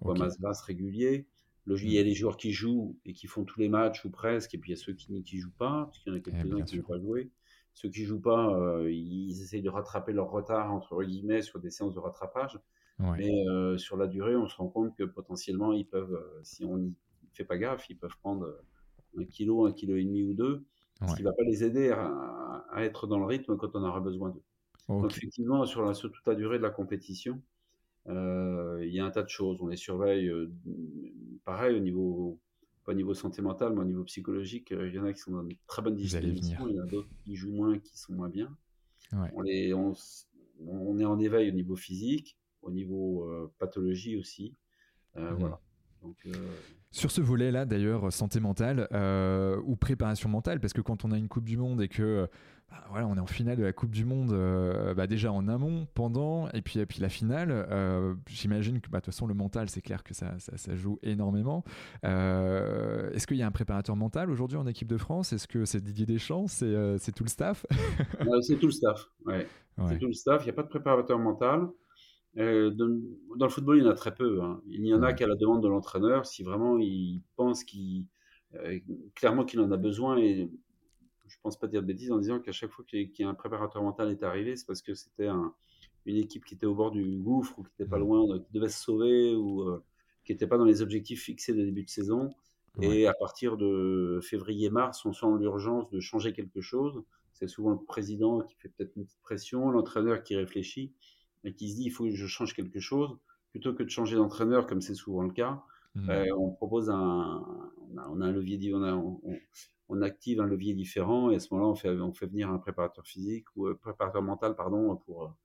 [0.00, 1.26] poids masse basse régulier.
[1.64, 4.10] Le, il y a les joueurs qui jouent et qui font tous les matchs ou
[4.10, 6.16] presque, et puis il y a ceux qui ne jouent pas, parce qu'il y en
[6.16, 7.30] a eh, quelques-uns qui n'ont pas joué.
[7.74, 11.94] Ceux qui jouent pas, ils essayent de rattraper leur retard entre guillemets sur des séances
[11.94, 12.58] de rattrapage.
[12.98, 13.44] Mais
[13.78, 16.94] sur la durée, on se rend compte que potentiellement, ils peuvent, si on n'y
[17.32, 18.46] fait pas gaffe, ils peuvent prendre
[19.18, 20.64] un kilo, un kilo et demi ou deux,
[21.08, 24.00] ce qui ne va pas les aider à, être dans le rythme quand on aura
[24.00, 24.42] besoin d'eux.
[24.88, 27.40] Donc effectivement, sur, la, toute la durée de la compétition,
[28.06, 29.58] il y a un tas de choses.
[29.60, 30.30] On les surveille,
[31.44, 32.38] pareil, au niveau,
[32.84, 34.70] pas au niveau santé mentale, mais au niveau psychologique.
[34.70, 36.86] Il y en a qui sont dans une très bonne disposition, il y en a
[36.86, 38.56] d'autres qui jouent moins, qui sont moins bien.
[39.34, 39.92] On, les, on,
[40.66, 44.54] on, est en éveil au niveau physique, au niveau pathologie aussi.
[45.16, 45.34] Mmh.
[45.38, 45.60] Voilà.
[46.02, 46.26] Donc,
[46.92, 51.18] sur ce volet-là, d'ailleurs, santé mentale euh, ou préparation mentale, parce que quand on a
[51.18, 52.28] une Coupe du Monde et que
[52.70, 55.48] bah, voilà, on est en finale de la Coupe du Monde, euh, bah, déjà en
[55.48, 59.26] amont, pendant, et puis, et puis la finale, euh, j'imagine que bah, de toute façon,
[59.26, 61.64] le mental, c'est clair que ça, ça, joue énormément.
[62.02, 65.32] Est-ce qu'il y a un préparateur mental aujourd'hui en équipe de France?
[65.32, 66.46] Est-ce que c'est Didier Deschamps?
[66.46, 67.64] C'est tout le staff?
[68.42, 69.46] C'est tout le staff, ouais.
[69.88, 70.42] C'est tout le staff.
[70.42, 71.68] Il n'y a pas de préparateur mental.
[72.38, 72.86] Euh, dans,
[73.46, 74.42] le football, il y en a très peu.
[74.42, 74.62] Hein.
[74.66, 78.06] Il y en a qu'à la demande de l'entraîneur, si vraiment il pense qu'il,
[78.54, 78.78] euh,
[79.14, 80.16] clairement qu'il en a besoin.
[80.18, 80.50] Et
[81.26, 83.34] je pense pas dire de bêtises en disant qu'à chaque fois qu'il y a un
[83.34, 85.28] préparateur mental est arrivé, c'est parce que c'était
[86.06, 88.68] une équipe qui était au bord du gouffre ou qui n'était pas loin, qui devait
[88.68, 89.84] se sauver ou euh,
[90.24, 92.34] qui n'était pas dans les objectifs fixés de début de saison.
[92.80, 97.02] Et à partir de février-mars, on sent l'urgence de changer quelque chose.
[97.34, 100.94] C'est souvent le président qui fait peut-être une petite pression, l'entraîneur qui réfléchit
[101.44, 103.16] et qui se dit il faut que je change quelque chose,
[103.50, 105.62] plutôt que de changer d'entraîneur comme c'est souvent le cas,
[105.94, 106.10] mmh.
[106.10, 107.44] euh, on propose un,
[107.98, 109.20] on a, un levier, on,
[109.88, 112.58] on, active un levier différent et à ce moment-là on fait, on fait venir un
[112.58, 115.36] préparateur physique ou un euh, préparateur mental pardon pour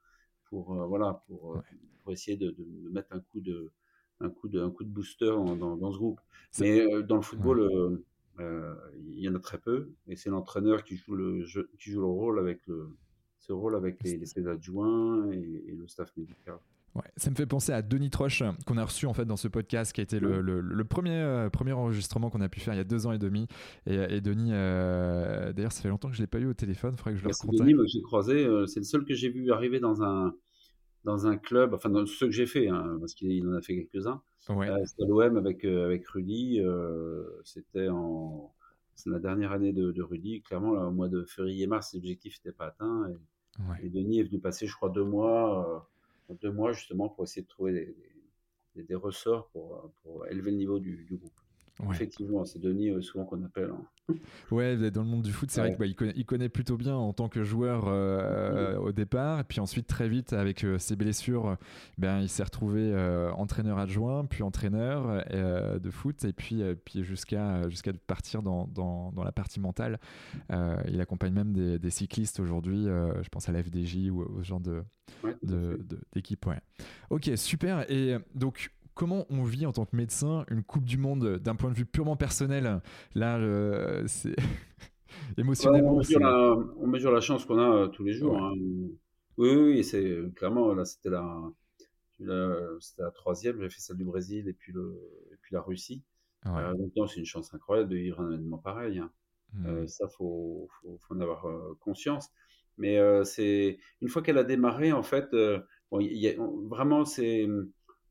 [0.45, 1.61] pour euh, voilà pour,
[2.01, 3.71] pour essayer de, de, mettre un coup de
[4.21, 6.21] un coup de un coup de booster dans, dans, ce groupe.
[6.59, 8.01] Mais dans le football
[8.39, 11.45] il y en a très peu et c'est l'entraîneur qui joue le
[11.77, 12.95] qui joue le rôle avec le
[13.39, 16.57] ce rôle avec les, les adjoints et, le staff médical.
[16.95, 19.47] Ouais, ça me fait penser à Denis Troche qu'on a reçu en fait dans ce
[19.47, 22.77] podcast qui a été le, le, premier, euh, premier enregistrement qu'on a pu faire il
[22.77, 23.47] y a deux ans et demi.
[23.85, 26.97] Et, Denis euh, d'ailleurs ça fait longtemps que je l'ai pas eu au téléphone il
[26.97, 27.61] faudrait que je le recontacte.
[27.61, 30.33] Denis que j'ai croisé euh, c'est le seul que j'ai vu arriver dans un
[31.03, 33.75] dans un club enfin dans ce que j'ai fait hein, parce qu'il en a fait
[33.75, 34.21] quelques-uns.
[34.49, 34.67] Ouais.
[34.85, 36.61] c'était l'OM avec avec Rudy
[37.43, 38.51] c'était en
[38.97, 42.37] c'est la dernière année de, de Rudy clairement là, au mois de février mars l'objectif
[42.37, 43.15] n'était pas atteint et,
[43.81, 45.85] et Denis est venu passer, je crois, deux mois,
[46.29, 47.95] euh, deux mois justement pour essayer de trouver
[48.75, 51.33] des, des, ressorts pour, pour, élever le niveau du, du groupe.
[51.91, 53.71] Effectivement, c'est Denis euh, souvent qu'on appelle.
[53.71, 54.15] Hein.
[54.51, 56.95] Ouais, dans le monde du foot, c'est vrai qu'il bah, connaît, il connaît plutôt bien
[56.95, 61.57] en tant que joueur euh, au départ, et puis ensuite très vite avec ses blessures,
[61.97, 62.95] ben il s'est retrouvé
[63.35, 69.25] entraîneur adjoint, puis entraîneur de foot, et puis puis jusqu'à jusqu'à partir dans, dans, dans,
[69.25, 69.99] la partie mentale.
[70.49, 72.85] il accompagne même des, des cyclistes aujourd'hui.
[72.85, 74.83] je pense à la FDJ ou au genre de
[76.13, 76.45] d'équipe.
[76.45, 76.59] Ouais.
[77.09, 77.89] Ok, super.
[77.91, 81.69] Et donc comment on vit en tant que médecin une Coupe du Monde d'un point
[81.69, 82.81] de vue purement personnel
[83.13, 83.39] Là,
[84.07, 84.35] c'est
[85.37, 85.93] émotionnellement.
[86.79, 88.37] on, mesure la, chance qu'on a euh, tous les jours.
[88.37, 88.53] Hein.
[89.37, 91.11] Oui, oui, c'est clairement là, c'était
[92.19, 93.61] la, troisième.
[93.61, 94.99] J'ai fait celle du Brésil et puis le,
[95.31, 96.03] et puis la Russie.
[96.47, 98.97] Euh, donc c'est une chance incroyable de vivre un événement pareil.
[98.97, 99.11] Hein.
[99.65, 99.87] Euh, mmh.
[99.87, 101.45] ça, faut, faut, faut, en avoir
[101.79, 102.31] conscience.
[102.79, 105.27] Mais c'est une fois qu'elle a démarré, en fait,
[105.91, 106.33] bon, y a,
[106.67, 107.47] vraiment c'est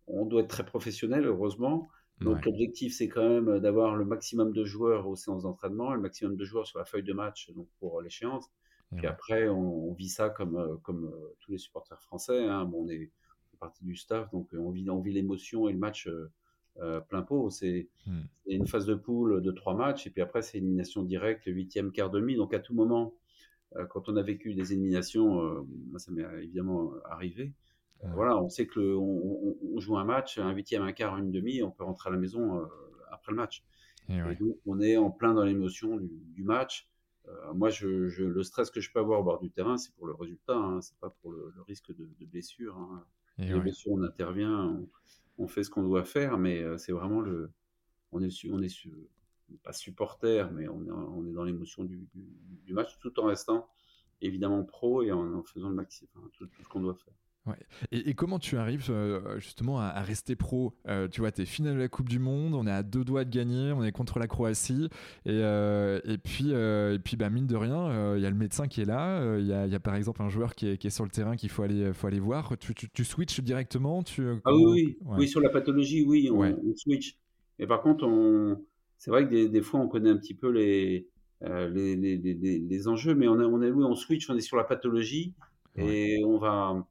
[0.07, 1.88] on doit être très professionnel, heureusement.
[2.21, 6.37] Donc l'objectif, c'est quand même d'avoir le maximum de joueurs aux séances d'entraînement, le maximum
[6.37, 8.51] de joueurs sur la feuille de match donc pour l'échéance.
[8.95, 12.47] Puis après, on, vit ça comme, euh, comme euh, tous les supporters français.
[12.47, 12.64] Hein.
[12.64, 13.11] Bon, on, est,
[13.59, 16.09] partie du staff, donc on vit, on vit l'émotion et le match
[16.79, 17.49] euh, plein pot.
[17.49, 18.21] C'est hmm.
[18.47, 22.11] une phase de poule de trois matchs, et puis après, c'est élimination directe, huitième, quart,
[22.11, 22.37] demi.
[22.37, 23.14] Donc à tout moment,
[23.88, 25.66] quand on a vécu des éliminations,
[25.97, 27.55] ça m'est évidemment arrivé,
[28.03, 31.71] voilà, on sait que on, joue un match, un huitième, un quart, une demi, on
[31.71, 32.67] peut rentrer à la maison euh,
[33.11, 33.65] après le match.
[34.09, 36.89] Et, donc, on est en plein dans l'émotion du, match.
[37.27, 40.07] Euh, moi, je, le stress que je peux avoir au bord du terrain, c'est pour
[40.07, 42.77] le résultat, hein, c'est pas pour le, risque de, blessure.
[42.77, 43.05] Hein.
[43.39, 44.81] Les blessures, on intervient,
[45.39, 47.51] on, fait ce qu'on doit faire, mais euh, c'est vraiment le,
[48.13, 48.71] on est, on est,
[49.63, 52.09] pas supporter, mais on est, on est dans l'émotion du,
[52.69, 53.69] match, tout en restant
[54.21, 57.15] évidemment pro et en, faisant le maximum, tout ce qu'on doit faire.
[57.47, 57.55] Ouais.
[57.93, 61.75] Et, comment tu arrives euh, justement à, rester pro euh, Tu vois, tu es finale
[61.75, 64.19] de la Coupe du Monde, on est à deux doigts de gagner, on est contre
[64.19, 64.89] la Croatie.
[65.25, 68.67] Et, euh, et puis, et puis bah, mine de rien, il y a le médecin
[68.67, 69.39] qui est là.
[69.39, 71.51] Il y, a, par exemple un joueur qui est, qui est sur le terrain qu'il
[71.51, 72.55] faut aller, faut aller voir.
[72.59, 74.99] Tu, tu, switches directement tu, Ah oui, oui.
[75.19, 77.17] oui, sur la pathologie, oui, on, switch.
[77.59, 78.61] Et par contre, on...
[78.99, 81.07] c'est vrai que des, des, fois, on connaît un petit peu les,
[81.43, 84.65] les, les, les, enjeux, mais on, a, on, oui, on switch, on est sur la
[84.65, 85.33] pathologie.
[85.79, 86.87] Et on va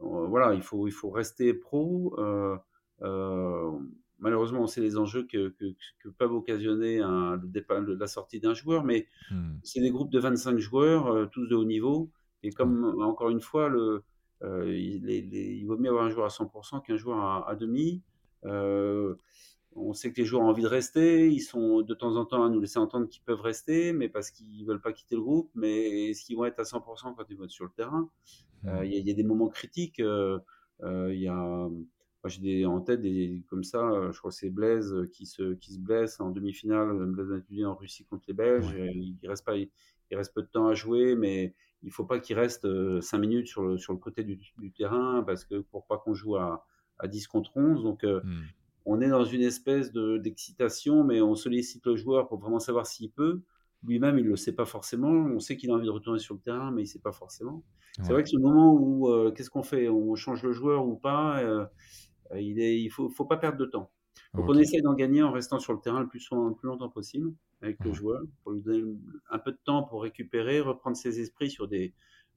[0.00, 2.14] voilà, il faut, il faut rester pro.
[2.18, 2.56] Euh,
[3.02, 3.70] euh,
[4.18, 8.54] malheureusement, on sait les enjeux que, que, peuvent occasionner un, le départ, la sortie d'un
[8.54, 9.56] joueur, mais hmm.
[9.62, 12.10] c'est des groupes de 25 joueurs, tous de haut niveau.
[12.42, 14.04] Et comme, encore une fois, le,
[14.42, 18.02] il, vaut mieux avoir un joueur à 100% qu'un joueur à, demi.
[18.44, 21.28] on sait que les joueurs ont envie de rester.
[21.28, 24.30] Ils sont de temps en temps à nous laisser entendre qu'ils peuvent rester, mais parce
[24.30, 25.50] qu'ils veulent pas quitter le groupe.
[25.54, 28.08] Mais est-ce qu'ils vont être à 100% quand ils vont être sur le terrain?
[28.66, 30.00] Euh, il y, a des moments critiques.
[30.00, 30.38] Euh,
[30.82, 31.68] euh, il y a
[32.24, 35.78] j'ai en tête des comme ça, je crois que c'est Blaise qui se, qui se
[35.78, 38.74] blesse en demi-finale, Blaise en Russie contre les Belges.
[38.76, 39.70] Il, reste pas, il,
[40.12, 42.68] reste peu de temps à jouer, mais il faut pas qu'il reste
[43.00, 46.36] 5 minutes sur le, sur le côté du, terrain parce que pour pas qu'on joue
[46.36, 46.66] à,
[46.98, 47.82] à 10 contre 11.
[47.82, 48.20] Donc, mmh.
[48.84, 53.10] on est dans une espèce d'excitation, mais on sollicite le joueur pour vraiment savoir s'il
[53.10, 53.40] peut.
[53.84, 55.10] Lui-même, il ne le sait pas forcément.
[55.10, 57.12] On sait qu'il a envie de retourner sur le terrain, mais il ne sait pas
[57.12, 57.62] forcément.
[58.02, 59.88] C'est vrai que ce moment où, euh, qu'est-ce qu'on fait?
[59.88, 61.66] On change le joueur ou pas euh,
[62.36, 63.90] Il ne il faut, faut pas perdre de temps.
[64.34, 66.90] Donc on essaie d'en gagner en restant sur le terrain le plus, le plus longtemps
[66.90, 68.84] possible avec le joueur, pour lui donner
[69.30, 71.94] un peu de temps pour récupérer, reprendre ses esprits sur des...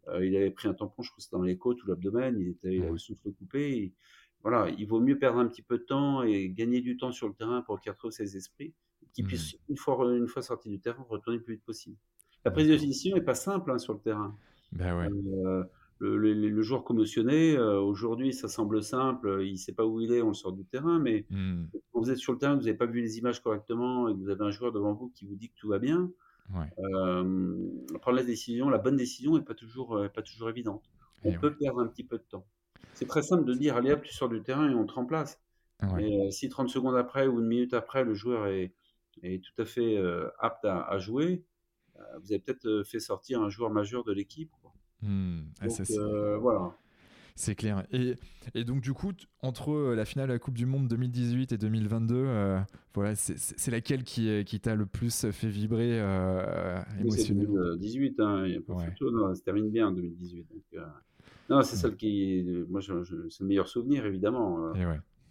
[0.08, 2.40] Euh, il avait pris un tampon, je crois que c'était dans les côtes ou l'abdomen,
[2.40, 3.94] il, était, il avait le souffle coupé.
[4.42, 7.28] voilà, il vaut mieux perdre un petit peu de temps et gagner du temps sur
[7.28, 8.74] le terrain pour qu'il retrouve ses esprits
[9.14, 9.58] qui puisse, mmh.
[9.70, 11.98] une fois, une fois sorti du terrain, retourner le plus vite possible.
[12.46, 14.36] La prise de décision n'est pas simple hein, sur le terrain.
[14.72, 15.10] Ben ouais.
[15.10, 15.64] Euh,
[16.00, 20.12] le, le, joueur commotionné, euh, aujourd'hui, ça semble simple, il ne sait pas où il
[20.12, 21.66] est, on le sort du terrain, mais mmh.
[21.92, 24.18] quand vous êtes sur le terrain, vous n'avez pas vu les images correctement et que
[24.18, 26.10] vous avez un joueur devant vous qui vous dit que tout va bien,
[26.56, 27.56] euh,
[28.02, 30.84] prendre la décision, la bonne décision n'est pas toujours, pas toujours évidente.
[31.24, 32.46] On peut perdre un petit peu de temps.
[32.96, 35.40] C'est très simple de dire, allez hop, tu sors du terrain et on te remplace.
[35.96, 38.74] Mais si 30 secondes après ou une minute après, le joueur est,
[39.24, 41.44] est tout à fait euh, apte à, jouer,
[41.98, 44.52] euh, vous avez peut-être euh, fait sortir un joueur majeur de l'équipe.
[45.02, 45.42] Mmh.
[46.40, 46.76] voilà.
[47.36, 47.88] C'est clair.
[47.92, 48.16] Et,
[48.54, 52.60] et, donc, du coup, entre la finale de la Coupe du Monde 2018 et 2022,
[52.94, 55.98] voilà, c'est laquelle qui, qui t'a le plus fait vibrer
[57.00, 57.54] émotionnellement?
[57.54, 60.48] 2018, hein, il y a pas photo, non, ça termine bien en 2018.
[60.52, 60.84] Donc,
[61.50, 62.46] non, c'est celle qui.
[62.70, 64.74] Moi, c'est le meilleur souvenir, évidemment.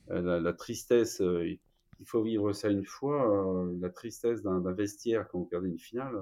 [0.09, 1.61] La, la, tristesse il
[2.07, 3.65] faut vivre ça une fois.
[3.65, 6.15] Euh, la tristesse d'un vestiaire quand on perdait une finale.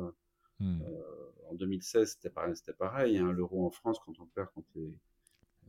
[0.58, 0.80] Hmm.
[0.82, 2.56] Euh, en 2016, c'était pareil.
[2.56, 4.92] C'était pareil hein, L'euro en France, quand on perd contre les,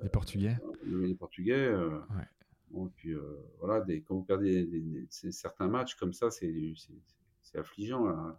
[0.02, 0.58] les Portugais.
[0.86, 1.72] Euh, les Portugais.
[2.96, 3.14] puis
[3.60, 6.74] voilà, des, quand vous perdez certains matchs comme ça, c'est
[7.56, 8.36] affligeant.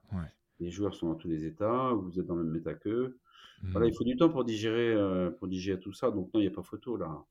[0.59, 3.19] Les joueurs sont dans tous les états, vous êtes dans le même état qu'eux.
[3.63, 3.91] Voilà, hmm.
[3.91, 4.97] il faut du temps pour digérer,
[5.39, 6.11] pour digérer tout ça.
[6.11, 7.25] Donc non, il n'y a pas photo là.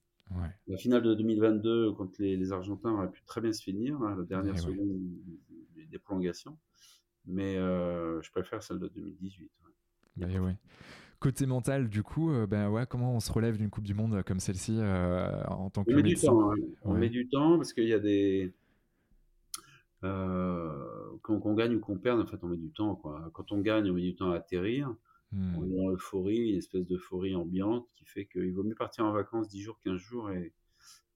[0.67, 4.23] La finale de 2022 contre les, Argentins aurait pu très bien se finir, hein, la
[4.23, 4.99] dernière seconde
[5.89, 6.57] des prolongations.
[7.25, 9.49] Mais euh, je préfère celle de 2018.
[10.17, 10.27] Bah,
[11.19, 14.23] Côté mental, du coup, euh, ben ouais, comment on se relève d'une Coupe du Monde
[14.23, 16.55] comme celle-ci euh, en tant que on met du temps, hein.
[16.83, 18.53] On met du temps parce qu'il y a des.
[20.01, 22.95] quand on gagne ou qu'on perd, en fait, on met du temps.
[22.95, 23.29] Quoi.
[23.33, 24.95] Quand on gagne, on met du temps à atterrir.
[25.31, 25.55] Mmh.
[25.57, 29.11] On est dans l'euphorie, une espèce d'euphorie ambiante qui fait qu'il vaut mieux partir en
[29.11, 30.53] vacances 10 jours, 15 jours et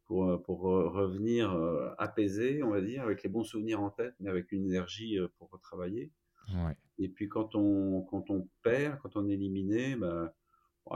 [0.06, 4.14] pour, euh, pour revenir euh, apaisé, on va dire, avec les bons souvenirs en tête,
[4.20, 6.12] mais avec une énergie euh, pour retravailler.
[7.00, 10.34] Et puis quand on, quand on perd, quand on est éliminé, bah,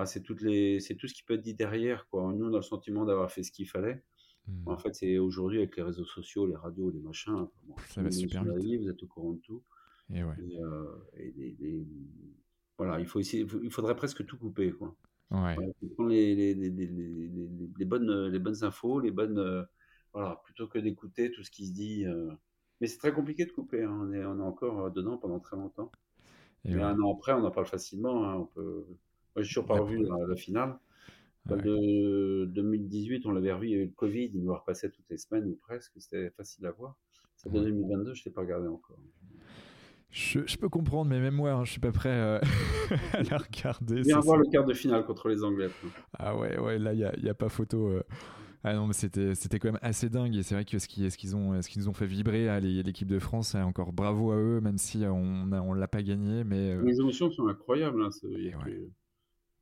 [0.05, 2.07] c'est, toutes les, c'est tout ce qui peut être dit derrière.
[2.09, 2.33] Quoi.
[2.33, 4.03] Nous, on a le sentiment d'avoir fait ce qu'il fallait.
[4.47, 4.67] Mmh.
[4.67, 7.47] En fait, c'est aujourd'hui avec les réseaux sociaux, les radios, les machins.
[7.89, 8.81] ça va super vite.
[8.81, 9.63] vous êtes au courant de tout.
[10.13, 10.35] Et, ouais.
[11.15, 11.85] et,
[12.77, 14.71] voilà, il, faut essayer, il faudrait presque tout couper.
[14.71, 14.95] Quoi.
[15.31, 15.55] Ouais.
[16.07, 19.39] les, les, les, les, bonnes, les bonnes infos, les bonnes.
[19.39, 19.63] Euh,
[20.13, 22.05] voilà, plutôt que d'écouter tout ce qui se dit.
[22.05, 22.31] Euh.
[22.79, 23.83] Mais c'est très compliqué de couper.
[23.83, 23.99] Hein.
[24.01, 25.91] On, est, on est encore euh, dedans pendant très longtemps.
[26.65, 28.27] Et Mais un an après, on en parle facilement.
[28.27, 28.35] Hein.
[28.35, 28.85] On peut...
[29.35, 30.77] Moi, j'ai toujours pas revu la, finale.
[31.45, 35.17] De 2018, on l'avait revu, il y avait le Covid, il nous repassait toutes les
[35.17, 36.97] semaines ou presque, c'était facile à voir.
[37.45, 38.99] De 2022, je ne l'ai pas regardé encore.
[40.09, 42.39] Je, peux comprendre, mais même moi, hein, je suis pas prêt euh,
[43.13, 44.01] à la regarder.
[44.01, 45.69] Viens voir le quart de finale contre les Anglais.
[46.17, 47.87] Ah ouais, ouais, là, il n'y a, y a, pas photo.
[47.89, 48.03] Euh.
[48.63, 50.35] Ah non, mais c'était, c'était quand même assez dingue.
[50.35, 52.49] Et c'est vrai que ce, qui, ce, qu'ils ont, ce qu'ils nous ont fait vibrer,
[52.49, 56.01] à l'équipe de France, encore bravo à eux, même si on ne on l'a pas
[56.01, 56.43] gagné.
[56.43, 56.83] Mais, euh.
[56.83, 58.01] Les émotions sont incroyables.
[58.01, 58.09] Hein,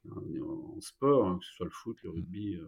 [0.07, 2.59] en sport, hein, que ce soit le foot, le rugby.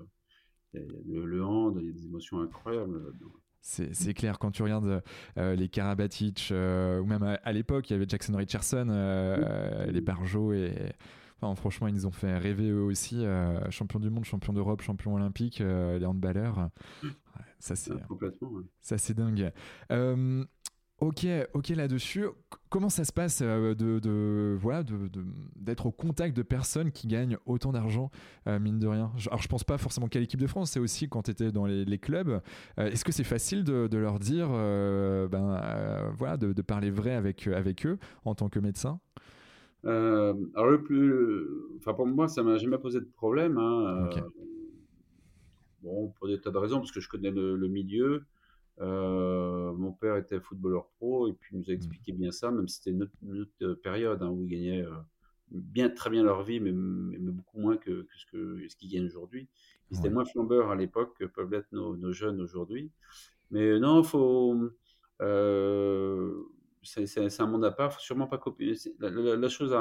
[0.73, 3.33] le, le hand, il y a des émotions incroyables là-dedans.
[3.61, 5.03] C'est clair, quand tu regardes
[5.37, 9.99] euh, les Karabatic, euh, ou même à, l'époque, il y avait Jackson Richardson, euh, les
[10.01, 10.93] Barjo, et
[11.55, 13.25] franchement, ils nous ont fait rêver eux aussi.
[13.69, 16.69] champion du monde, champion d'Europe, champion olympique, les handballeurs.
[17.59, 17.91] ça, c'est
[18.79, 19.51] ça c'est dingue.
[20.99, 22.25] Ok, ok là-dessus.
[22.69, 24.83] Comment ça se passe euh, de, de voilà
[25.55, 28.09] d'être au contact de personnes qui gagnent autant d'argent
[28.47, 29.11] euh, mine de rien?
[29.27, 31.67] Alors je pense pas forcément qu'à l'équipe de France, c'est aussi quand tu étais dans
[31.67, 32.41] les, clubs.
[32.79, 37.85] Euh, est-ce que c'est facile de, leur dire ben voilà de, parler vrai avec avec
[37.85, 38.99] eux en tant que médecin?
[39.83, 43.59] Alors le plus, enfin pour moi ça m'a jamais posé de problème.
[43.59, 44.09] Hein,
[45.83, 48.23] bon pour des tas de raisons parce que je connais le milieu.
[50.31, 51.75] Euh, était footballeur pro et puis il nous a mmh.
[51.75, 54.95] expliqué bien ça, même si c'était une, autre, euh, période hein, où ils gagnaient euh,
[55.51, 59.47] bien, très bien leur vie, mais, mais beaucoup moins que, ce qu'ils ce gagnent aujourd'hui.
[59.89, 62.91] Ils étaient moins flambeurs à l'époque que peuvent l'être nos, jeunes aujourd'hui.
[63.51, 64.69] Mais non, faut.
[66.83, 68.73] c'est un monde à part, faut sûrement pas copiner.
[68.99, 69.73] La, chose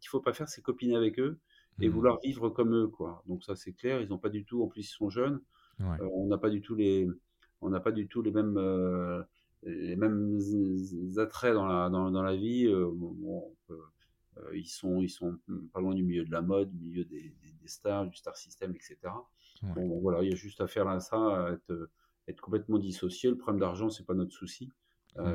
[0.00, 1.38] qu'il faut pas faire, c'est copiner avec eux
[1.80, 1.92] et mmh.
[1.92, 3.22] vouloir vivre comme eux, quoi.
[3.28, 4.00] Donc ça, c'est clair.
[4.00, 4.64] Ils n'ont pas du tout.
[4.64, 5.40] En plus, ils sont jeunes.
[5.78, 7.08] on n'a pas du tout les
[7.62, 9.22] on n'a pas du tout les mêmes, euh,
[9.64, 10.38] les mêmes
[11.18, 12.66] attraits dans la, dans, dans la vie.
[12.66, 12.90] Euh,
[14.38, 15.38] euh, ils, sont, ils sont
[15.72, 18.74] pas loin du milieu de la mode, du milieu des, des, stars, du star system,
[18.74, 18.96] etc.
[19.62, 21.90] Bon, voilà, il y a juste à faire là ça, être,
[22.26, 23.30] être complètement dissocié.
[23.30, 24.72] Le problème d'argent, c'est pas notre souci.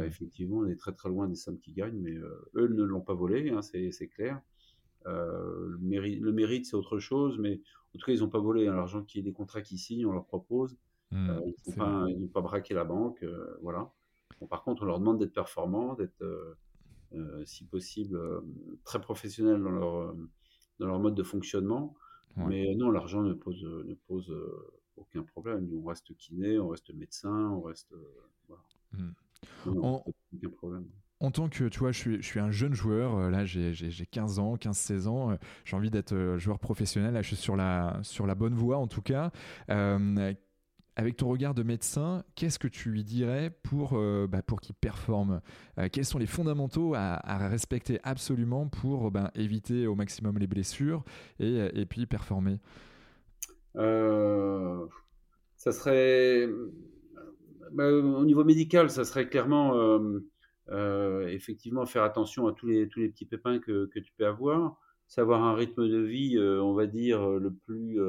[0.03, 2.15] effectivement, on est très très loin des sommes qu'ils gagnent, mais
[2.55, 4.41] eux ne l'ont pas volé, hein, c'est clair.
[5.05, 7.61] le mérite, c'est autre chose, mais
[7.95, 10.05] en tout cas, ils n'ont pas volé hein, l'argent qui est des contrats qui signent,
[10.05, 10.77] on leur propose.
[11.11, 13.23] Mmh, euh, ils n'ont pas, braqué la banque.
[13.23, 13.57] Euh,
[14.45, 16.21] par contre, on leur demande d'être performants, d'être,
[17.13, 18.19] euh, si possible,
[18.83, 20.15] très professionnels dans leur,
[20.79, 21.95] dans leur mode de fonctionnement.
[22.35, 24.31] Mais non, l'argent ne pose, ne pose
[24.95, 25.67] aucun problème.
[25.67, 27.95] Nous, on reste kiné, on reste médecin, on reste.
[28.47, 28.63] voilà.
[28.93, 29.83] Mmh.
[29.83, 30.03] en...
[30.05, 30.87] aucun problème
[31.19, 33.73] en tant que, tu vois, je suis, je suis un jeune joueur, là j'ai
[34.11, 35.35] 15 ans, 15-16 ans,
[35.65, 38.85] j'ai envie d'être joueur professionnel, là je suis sur la, sur la bonne voie en
[38.85, 39.31] tout cas
[40.97, 44.73] avec ton regard de médecin, qu'est-ce que tu lui dirais pour, euh, bah, pour qu'il
[44.73, 45.41] performe?
[45.77, 51.03] Euh, Quels sont les fondamentaux à, respecter absolument pour ben, éviter au maximum les blessures
[51.39, 52.57] et, puis performer?
[53.75, 54.87] Euh,
[55.55, 56.49] Ça serait.
[57.77, 59.75] Au niveau médical, ça serait clairement
[61.27, 65.87] effectivement faire attention à tous les, petits pépins que tu peux avoir, savoir un rythme
[65.87, 67.99] de vie, on va dire, le plus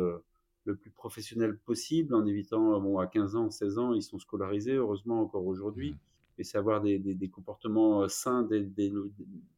[0.69, 4.75] le plus professionnel possible en évitant, bon, à 15 ans, 16 ans, ils sont scolarisés,
[4.75, 5.97] heureusement encore aujourd'hui, mmh.
[6.39, 8.47] et savoir des, des, comportements euh, sains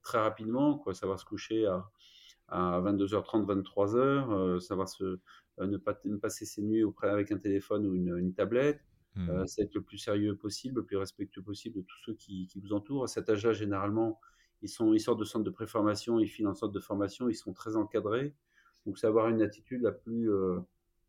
[0.03, 1.91] très rapidement, quoi, savoir se coucher à,
[2.49, 5.19] à 22h30, 23h, euh, savoir se, euh,
[5.67, 8.81] ne, pas, ne passer ses nuits auprès avec un téléphone ou une, une tablette,
[9.17, 9.47] mmh.
[9.47, 12.61] c'est être le plus sérieux possible, le plus respectueux possible de tous ceux qui, qui
[12.61, 13.05] vous entourent.
[13.05, 14.21] À cet âge-là, généralement,
[14.63, 17.35] ils, sont, ils sortent de centre de préformation, ils finissent en centre de formation, ils
[17.35, 18.33] sont très encadrés.
[18.87, 20.31] Donc, c'est avoir une attitude la plus,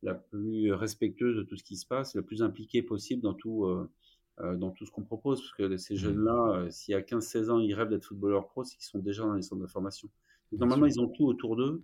[0.03, 3.65] la plus respectueuse de tout ce qui se passe, la plus impliquée possible dans tout,
[3.65, 3.89] euh,
[4.39, 5.41] euh, dans tout ce qu'on propose.
[5.41, 5.97] Parce que ces mmh.
[5.97, 8.99] jeunes-là, euh, s'il y a 15-16 ans, ils rêvent d'être footballeurs pro, c'est qu'ils sont
[8.99, 10.09] déjà dans les centres de formation.
[10.51, 11.83] normalement, ils ont tout autour d'eux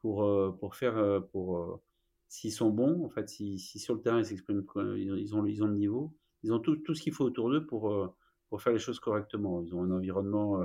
[0.00, 0.24] pour,
[0.58, 1.80] pour faire, pour,
[2.28, 4.64] s'ils sont bons, en fait, si, si sur le terrain ils s'expriment,
[4.96, 7.66] ils ont, ils ont le niveau, ils ont tout, tout ce qu'il faut autour d'eux
[7.66, 8.14] pour,
[8.48, 9.60] pour faire les choses correctement.
[9.60, 10.62] Ils ont un environnement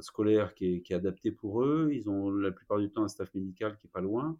[0.00, 3.08] scolaire qui est, qui est, adapté pour eux, ils ont la plupart du temps un
[3.08, 4.36] staff médical qui est pas loin.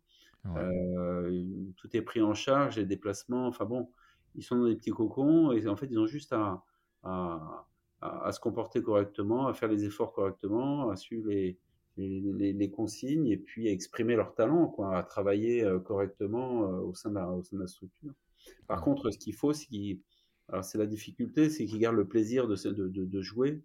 [0.56, 1.44] Euh,
[1.76, 3.46] tout est pris en charge, les déplacements.
[3.46, 3.90] Enfin bon,
[4.34, 6.62] ils sont dans des petits cocons et en fait, ils ont juste à,
[7.02, 7.66] à,
[8.00, 11.58] à, se comporter correctement, à faire les efforts correctement, à suivre les,
[11.96, 16.80] les, les, consignes et puis à exprimer leur talent, quoi, à travailler euh, correctement euh,
[16.80, 18.12] au, sein de la, au sein de la structure.
[18.66, 23.04] Par contre, ce qu'il faut, c'est la difficulté, c'est qu'ils gardent le plaisir de, de,
[23.04, 23.62] de, jouer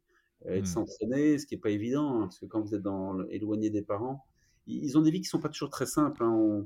[0.48, 0.66] et de mmh.
[0.66, 3.84] s'entraîner, ce qui n'est pas évident, hein, parce que quand vous êtes dans, éloigné des
[3.84, 4.26] parents,
[4.72, 6.24] ils ont des vies qui sont pas toujours très simples.
[6.24, 6.66] Hein.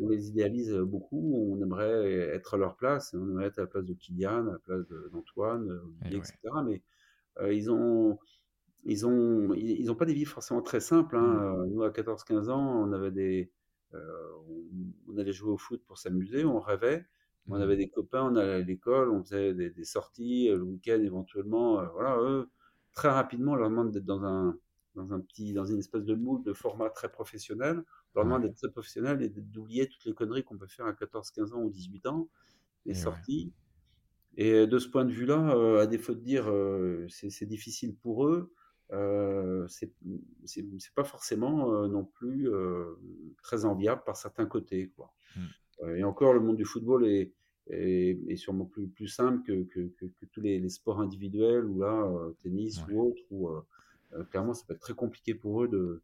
[0.00, 1.52] On, les idéalise beaucoup.
[1.52, 3.14] On aimerait être à leur place.
[3.14, 6.34] On aimerait être à la place de Kylian, à la place d'Antoine, etc.
[6.64, 6.82] Mais
[7.38, 8.18] euh, ils ont
[8.84, 11.16] ils ont ils, ont pas des vies forcément très simples.
[11.16, 11.54] Hein.
[11.56, 11.60] Mmh.
[11.60, 13.52] Euh, nous à 14-15 ans, on avait des
[13.94, 14.28] euh,
[15.08, 17.06] on, allait jouer au foot pour s'amuser, on rêvait.
[17.48, 17.62] On mmh.
[17.62, 21.84] avait des copains, on allait à l'école, on faisait des, sorties le week-end éventuellement.
[21.92, 22.50] voilà, eux,
[22.92, 24.56] très rapidement, on leur demande d'être dans un
[24.94, 27.82] dans, un petit, dans une espèce de moule de format très professionnel.
[28.14, 31.52] demande d'être très professionnel et d'oublier toutes les conneries qu'on peut faire à 14, 15
[31.54, 32.28] ans ou 18 ans,
[32.86, 33.52] les sorties.
[34.36, 38.26] Et de ce point de vue-là, euh, à défaut de dire euh, c'est difficile pour
[38.26, 38.52] eux,
[38.92, 39.92] euh, c'est
[40.94, 42.48] pas forcément euh, non plus
[43.42, 44.90] très enviable par certains côtés.
[44.96, 45.12] Quoi.
[45.36, 45.96] Mmh.
[45.96, 47.32] et encore, le monde du football est,
[47.68, 52.10] est, sûrement plus, plus simple que, que, que, tous les, les, sports individuels, ou là,
[52.42, 53.50] tennis ou autre, où
[54.30, 56.02] clairement, ça peut être très compliqué pour eux de.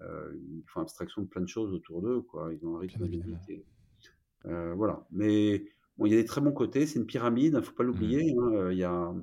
[0.00, 2.52] ils font abstraction de plein de choses autour d'eux, quoi.
[2.52, 5.06] Ils ont un rythme de voilà.
[5.10, 5.64] Mais
[5.96, 6.86] bon, il y a des très bons côtés.
[6.86, 7.86] C'est une pyramide, il ne faut pas mmh.
[7.86, 8.34] l'oublier.
[8.38, 9.14] Hein, il y a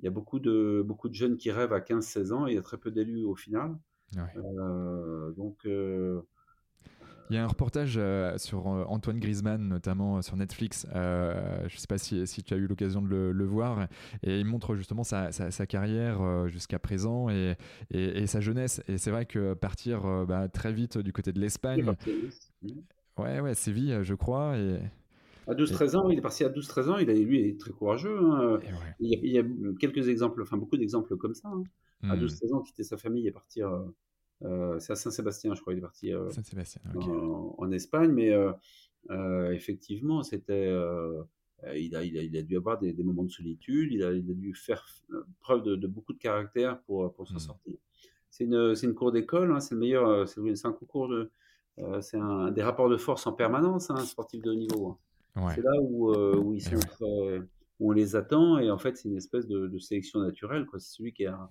[0.00, 2.54] il y a beaucoup de, beaucoup de jeunes qui rêvent à 15-16 ans et il
[2.54, 3.76] y a très peu d'élus au final.
[4.36, 5.66] Euh, donc.
[5.66, 6.22] Euh,
[7.30, 10.86] il y a un reportage euh, sur Antoine Griezmann, notamment sur Netflix.
[10.92, 13.86] je ne sais pas si, si, tu as eu l'occasion de le, voir.
[14.22, 17.56] Et il montre justement sa, sa, carrière jusqu'à présent et,
[17.90, 18.82] et, sa jeunesse.
[18.88, 21.94] Et c'est vrai que partir bah, très vite du côté de l'Espagne.
[23.18, 24.56] Ouais, ouais, Séville, je crois.
[24.56, 24.78] Et,
[25.46, 28.18] à 12-13 ans, il est parti à 12-13 ans, il a, lui est très courageux.
[28.20, 28.60] Hein.
[29.00, 29.42] Il, y a,
[29.78, 31.48] quelques exemples, enfin beaucoup d'exemples comme ça.
[31.48, 31.64] Hein.
[32.08, 32.54] À 12-13 mmh.
[32.54, 33.68] ans, quitter sa famille et partir.
[34.42, 36.28] Euh, euh, c'est à Saint-Sébastien, je crois, il est parti euh,
[37.58, 38.32] en, Espagne, mais
[39.52, 40.72] effectivement, c'était.
[41.76, 44.86] Il a, il, a, dû avoir des, dès moments de solitude, il a, dû faire
[45.40, 47.40] preuve de, beaucoup de caractère pour, pour s'en mmh.
[47.40, 47.76] sortir.
[48.30, 51.30] C'est une, une cour d'école, hein, c'est le meilleur, c'est un concours de,
[52.00, 54.98] c'est un, des rapports de force en permanence, un sportif de haut niveau.
[55.54, 56.76] C'est là où, euh, où ils sont
[57.78, 60.66] où on les attend et en fait c'est une espèce de, sélection naturelle.
[60.72, 61.50] C'est celui qui a,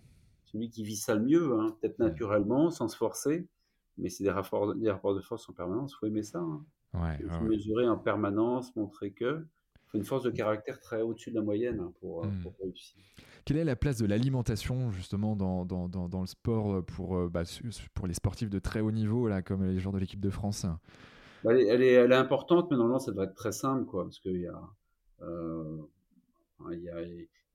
[0.51, 1.75] celui qui vit ça le mieux, hein.
[1.79, 3.47] peut-être naturellement, sans se forcer,
[3.97, 5.95] mais c'est des rapports, des rapports de force en permanence.
[5.95, 6.39] Faut aimer ça.
[6.39, 6.65] Hein.
[6.93, 9.45] Ouais, faut mesurer en permanence, montrer que
[9.87, 12.41] faut une force de caractère très au-dessus de la moyenne hein, pour, euh, mmh.
[12.43, 13.01] pour, réussir.
[13.43, 17.41] Quelle est la place de l'alimentation justement dans, dans, dans, le sport pour, bah,
[17.95, 20.67] pour les sportifs de très haut niveau là, comme les joueurs de l'équipe de France?
[21.43, 24.19] Bah, elle, est, elle, est, importante, mais normalement, ça devrait être très simple, quoi, parce
[24.19, 24.61] qu'il y a,
[25.21, 25.77] euh,
[26.71, 26.99] il y a,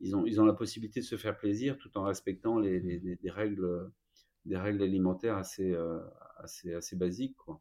[0.00, 3.30] ils ont, ils ont la possibilité de se faire plaisir tout en respectant les, des
[3.30, 3.90] règles,
[4.44, 6.00] des règles alimentaires assez, euh,
[6.38, 7.60] assez, assez basiques, quoi.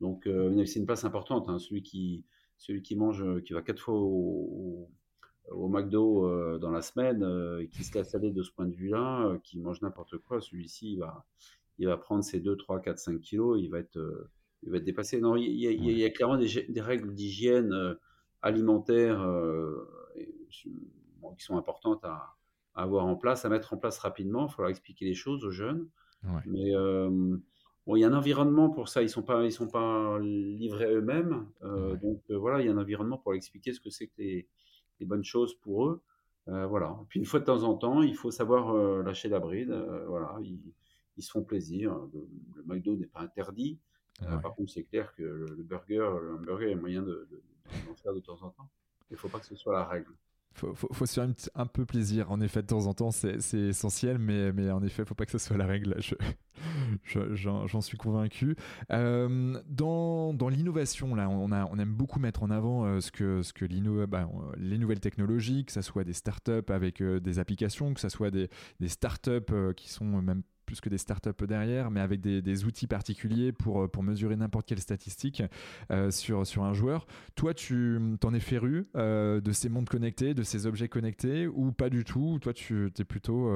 [0.00, 1.48] Donc, euh, c'est une place importante.
[1.48, 2.24] Hein, celui qui,
[2.58, 4.90] celui qui mange, qui va quatre fois au,
[5.50, 9.58] au, McDo dans la semaine, qui se laisse aller de ce point de vue-là, qui
[9.58, 11.24] mange n'importe quoi, celui-ci, il va,
[11.78, 14.28] il va prendre ses 2, 3, 4, 5 kilos, il va être
[14.64, 15.20] il va être dépassé.
[15.20, 17.94] Non, il y a, clairement des, règles d'hygiène euh,
[18.42, 19.88] alimentaire euh,
[21.32, 22.34] qui sont importantes à,
[22.74, 24.46] avoir en place, à mettre en place rapidement.
[24.46, 25.88] Il faudra expliquer les choses aux jeunes.
[26.46, 27.08] Mais euh,
[27.86, 29.02] bon, il y a un environnement pour ça.
[29.02, 31.46] Ils ne sont, pas, ils sont pas livrés eux-mêmes.
[32.02, 34.48] Donc voilà, il y a un environnement pour expliquer ce que c'est que les,
[35.02, 36.02] bonnes choses pour eux.
[36.46, 36.96] voilà.
[37.08, 39.70] puis une fois de temps en temps, il faut savoir lâcher la bride.
[40.08, 41.94] voilà, ils, se font plaisir.
[42.12, 43.78] Le, le McDo n'est pas interdit.
[44.22, 47.28] Euh, par contre, c'est clair que le, burger, le hamburger, il y a moyen de,
[47.86, 48.70] d'en faire de temps en temps.
[49.10, 50.12] Il ne faut pas que ce soit la règle.
[50.54, 52.30] Faut, faut, se faire un, peu plaisir.
[52.30, 55.38] En effet, de temps en temps, c'est, essentiel, mais, en effet, faut pas que ce
[55.38, 55.96] soit la règle.
[57.02, 58.56] Je, j'en, suis convaincu.
[58.92, 64.28] Euh, dans, l'innovation, là, on, a, aime beaucoup mettre en avant euh, ce que, bah,
[64.56, 68.48] les nouvelles technologies, que ce soit des startups avec des applications, que ce soit des,
[68.78, 73.52] des startups qui sont même plus que des startups derrière, mais avec des, outils particuliers
[73.52, 75.42] pour, euh, pour mesurer n'importe quelle statistique
[75.90, 77.06] euh, sur, sur un joueur.
[77.34, 81.72] Toi, tu t'en es féru euh, de ces mondes connectés, de ces objets connectés, ou
[81.72, 82.38] pas du tout?
[82.40, 83.50] Toi, tu es plutôt,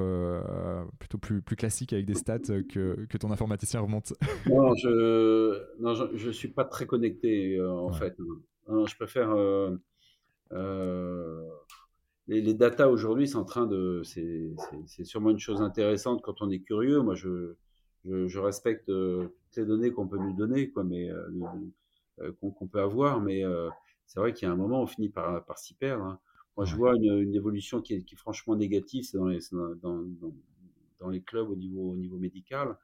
[0.99, 2.39] plutôt plus, plus classique avec des stats
[2.69, 4.13] que, que ton informaticien remonte?
[4.49, 8.17] Non, je non, je, suis pas très connecté en fait.
[8.67, 9.29] je préfère
[12.29, 16.51] les, les data aujourd'hui, c'est en train de, c'est sûrement une chose intéressante quand on
[16.51, 17.01] est curieux.
[17.01, 17.55] Moi, je,
[18.05, 21.29] je, respecte euh, toutes les données qu'on peut nous donner, quoi, mais euh,
[22.21, 23.43] euh, qu'on peut avoir, mais
[24.07, 26.05] c'est vrai qu'il y a un moment, on finit par, par s'y perdre.
[26.05, 26.21] Hein.
[26.57, 29.39] Moi, je vois une, une, évolution qui est, qui est, franchement négative, c'est dans les,
[29.53, 30.35] dans, dans,
[31.01, 32.77] dans, les clubs au niveau, au niveau médical.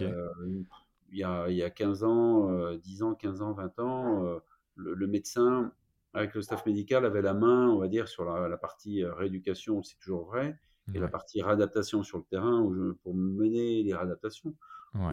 [0.00, 0.64] il,
[1.12, 4.40] y a, il y a 15 ans, 10 ans, 15 ans, 20 ans,
[4.76, 5.72] le, le médecin
[6.16, 9.82] avec le staff médical, avait la main, on va dire, sur la, partie euh, rééducation,
[9.82, 10.58] c'est toujours vrai,
[10.94, 12.64] et la partie réadaptation sur le terrain
[13.02, 14.54] pour mener les réadaptations.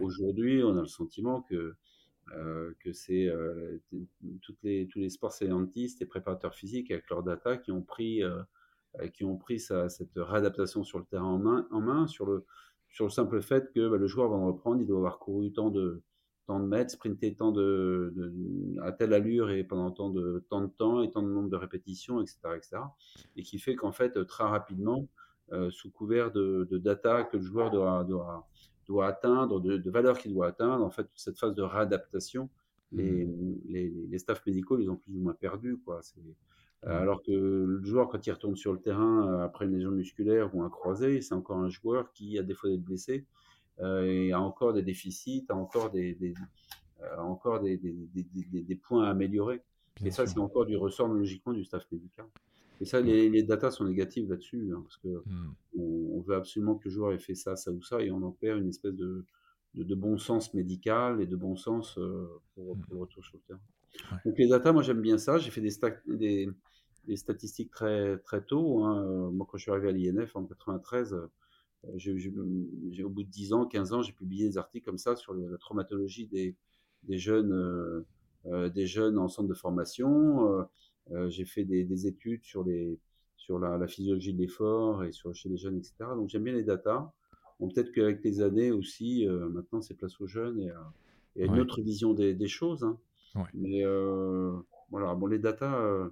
[0.02, 1.74] Aujourd'hui, on a le sentiment que,
[2.32, 3.82] euh, que c'est euh,
[4.40, 8.22] toutes les, tous les sports scientistes et préparateurs physiques avec leurs data qui ont pris,
[9.12, 12.46] qui ont pris cette réadaptation sur le terrain en main, en main sur, le,
[12.88, 15.70] sur le simple fait que bah, le joueur va reprendre, il doit avoir couru tant
[15.70, 16.02] de,
[16.46, 18.12] tant de mètres, sprinter tant de,
[18.82, 21.56] à telle allure et pendant tant de, tant de temps et tant de nombre de
[21.56, 22.38] répétitions, etc.
[22.56, 22.76] etc.
[23.36, 25.08] et qui fait qu'en fait, très rapidement,
[25.52, 28.48] euh, sous couvert de, data que le joueur doit, doit,
[28.86, 32.48] doit atteindre, de, valeurs qu'il doit atteindre, en fait, cette phase de réadaptation,
[32.92, 33.60] les, mmh.
[33.68, 35.78] les, les, staffs médicaux, ils ont plus ou moins perdu.
[35.84, 36.00] Quoi.
[36.86, 36.90] Euh, mmh.
[36.90, 40.54] alors que le joueur, quand il retourne sur le terrain euh, après une lésion musculaire
[40.54, 43.26] ou un croisé, c'est encore un joueur qui, à défaut d'être blessé,
[43.80, 46.34] euh, et a encore des déficits, encore des, des
[47.04, 49.60] euh, encore des, des, des, points à améliorer.
[50.04, 52.26] et ça, c'est encore du ressort logiquement du staff médical.
[52.80, 55.54] Et ça, les, les datas sont négatives là-dessus, hein, parce que mmh.
[55.78, 58.30] on, veut absolument que le joueur ait fait ça, ça ou ça, et on en
[58.30, 59.24] perd une espèce de,
[59.74, 62.80] de, bon sens médical et de bon sens euh, pour, mmh.
[62.80, 64.20] pour, le retour sur le terrain.
[64.24, 65.38] Donc les datas, moi j'aime bien ça.
[65.38, 65.70] J'ai fait des,
[66.06, 66.48] des,
[67.06, 68.82] des, statistiques très, très tôt.
[68.82, 69.30] Hein.
[69.30, 71.16] Moi, quand je suis arrivé à l'INF en 93,
[71.96, 72.30] j'ai,
[73.04, 75.58] au bout de 10 ans, 15 ans, j'ai publié des articles comme ça sur la
[75.58, 76.56] traumatologie des,
[77.04, 78.06] des jeunes, euh,
[78.46, 80.66] euh, des jeunes en centre de formation.
[81.10, 82.98] Euh, j'ai fait des, études sur, les,
[83.36, 85.94] sur la, physiologie de l'effort et sur, chez les jeunes, etc.
[86.16, 87.12] Donc j'aime bien les datas.
[87.60, 90.70] Bon, peut-être qu'avec les années aussi, euh, maintenant c'est place aux jeunes et,
[91.36, 92.84] et une autre vision des, des choses.
[92.84, 92.98] Hein.
[93.52, 93.82] Mais
[94.90, 96.08] voilà, bon, les datas,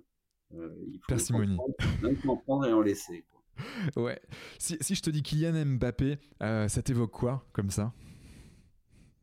[0.52, 3.24] il faut en prendre et en laisser.
[3.96, 4.20] Ouais.
[4.58, 7.92] Si, si, je te dis Kylian Mbappé, ça t'évoque quoi comme ça?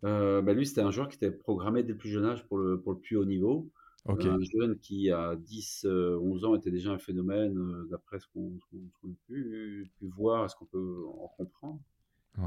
[0.02, 2.80] Bah Lui, c'était un joueur qui était programmé dès le plus jeune âge pour le,
[2.80, 3.70] pour le plus haut niveau.
[4.06, 9.08] Un jeune qui, à 10, 11 ans, était déjà un phénomène, d'après ce qu'on a
[9.28, 11.80] pu, pu, voir ce qu'on peut en comprendre.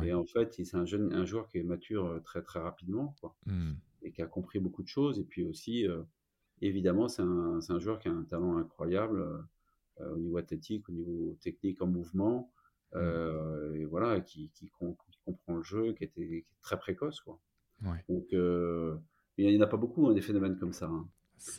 [0.03, 3.37] Et en fait, c'est un, jeune, un joueur qui est mature très, très rapidement, quoi,
[3.47, 3.73] mmh.
[4.03, 5.19] et qui a compris beaucoup de choses.
[5.19, 5.87] Et puis aussi,
[6.63, 9.23] évidemment, c'est un, un, joueur qui a un talent incroyable
[10.01, 12.51] au niveau athlétique, au niveau technique, en mouvement.
[12.95, 13.75] Mmh.
[13.75, 14.71] et voilà, qui, qui,
[15.25, 17.21] comprend le jeu, qui, était, qui est très précoce.
[17.21, 17.39] Quoi.
[18.09, 18.27] Donc,
[19.39, 20.87] il n'y en a pas beaucoup, hein, des phénomènes comme ça.
[20.87, 21.09] Hein.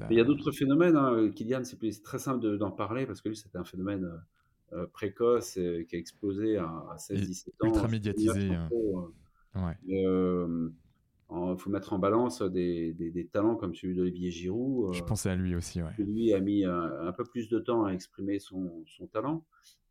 [0.10, 0.96] Il y a d'autres phénomènes.
[0.96, 1.30] Hein.
[1.36, 5.54] Kylian, c'est très simple d'en parler parce que lui, c'était un phénomène euh, euh, précoce
[5.54, 7.68] qui a explosé à, 16-17 ans.
[7.68, 8.52] Ultra médiatisé.
[11.34, 14.90] Il faut mettre en balance des, des, talents comme celui d'Olivier Giroud.
[14.90, 15.82] Euh, Je pensais à lui aussi.
[15.82, 15.92] Ouais.
[15.98, 19.44] Lui a mis un, peu plus de temps à exprimer son, son talent,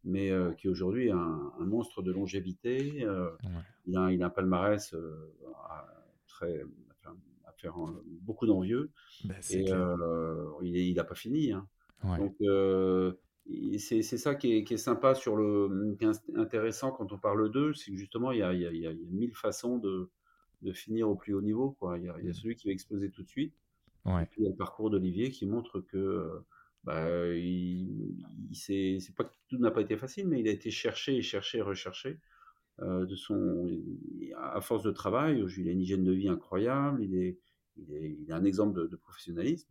[0.05, 3.05] mais qui aujourd'hui est un, monstre de longévité.
[3.87, 4.95] il, a, il a un palmarès
[6.29, 6.65] très
[7.63, 7.75] faire
[8.21, 8.91] beaucoup d'envieux.
[9.25, 11.53] Bah, et euh, il n'a pas fini.
[11.53, 11.67] Hein.
[12.19, 13.13] Donc, euh,
[13.79, 17.91] c'est ça qui est, sympa sur le, qui est intéressant quand on parle d'eux, c'est
[17.93, 20.11] que justement, il y a, il y a, mille façons de,
[20.63, 21.73] de, finir au plus haut niveau.
[21.73, 21.99] Quoi.
[21.99, 22.33] Il, y a, mmh.
[22.33, 23.55] celui qui va exploser tout de suite.
[24.07, 26.43] Et puis il y a le parcours d'Olivier qui montre que
[26.83, 28.17] bah, il,
[28.53, 31.63] c'est pas tout n'a pas été facile, mais il a été cherché et cherché et
[31.63, 32.19] recherché.
[32.81, 33.71] de son,
[34.37, 37.39] à force de travail, il a une hygiène de vie incroyable, il est,
[37.77, 37.93] il
[38.29, 39.69] est, un exemple de, professionnalisme.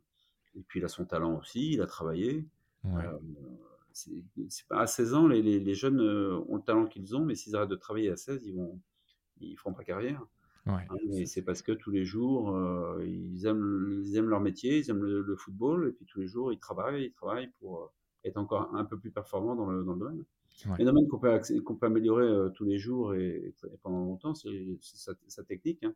[0.55, 2.45] Et puis il a son talent aussi, il a travaillé.
[2.85, 3.19] Euh,
[3.93, 7.35] c'est pas à 16 ans, les, les, jeunes euh, ont le talent qu'ils ont, mais
[7.35, 8.79] s'ils arrêtent de travailler à 16, ils vont,
[9.39, 10.25] ils feront pas carrière.
[10.67, 14.77] Ouais, hein, c'est parce que tous les jours, euh, ils, aiment, ils aiment leur métier,
[14.77, 17.91] ils aiment le, football, et puis tous les jours, ils travaillent, ils travaillent pour
[18.23, 20.25] être encore un peu plus performants dans le, dans le domaine.
[20.67, 20.85] Ouais.
[20.85, 25.83] domaine qu'on peut, qu'on peut, améliorer tous les jours et, pendant longtemps, c'est sa, technique.
[25.83, 25.95] Hein.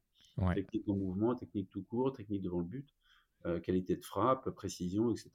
[0.55, 2.89] Technique en mouvement, technique tout court, technique devant le but,
[3.45, 5.30] euh, qualité de frappe, précision, etc.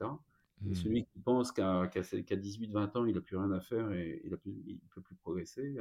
[0.67, 0.75] Et mmh.
[0.75, 4.37] celui qui pense qu'à 18-20 ans, il n'a plus rien à faire et il ne
[4.37, 5.77] peut plus progresser,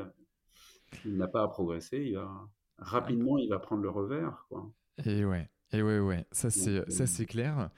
[1.06, 2.48] il n'a pas à progresser, il va,
[2.82, 4.46] rapidement, il va prendre le revers.
[4.50, 4.72] Quoi.
[5.06, 7.70] Et ouais, et ouais, ouais, ça c'est clair.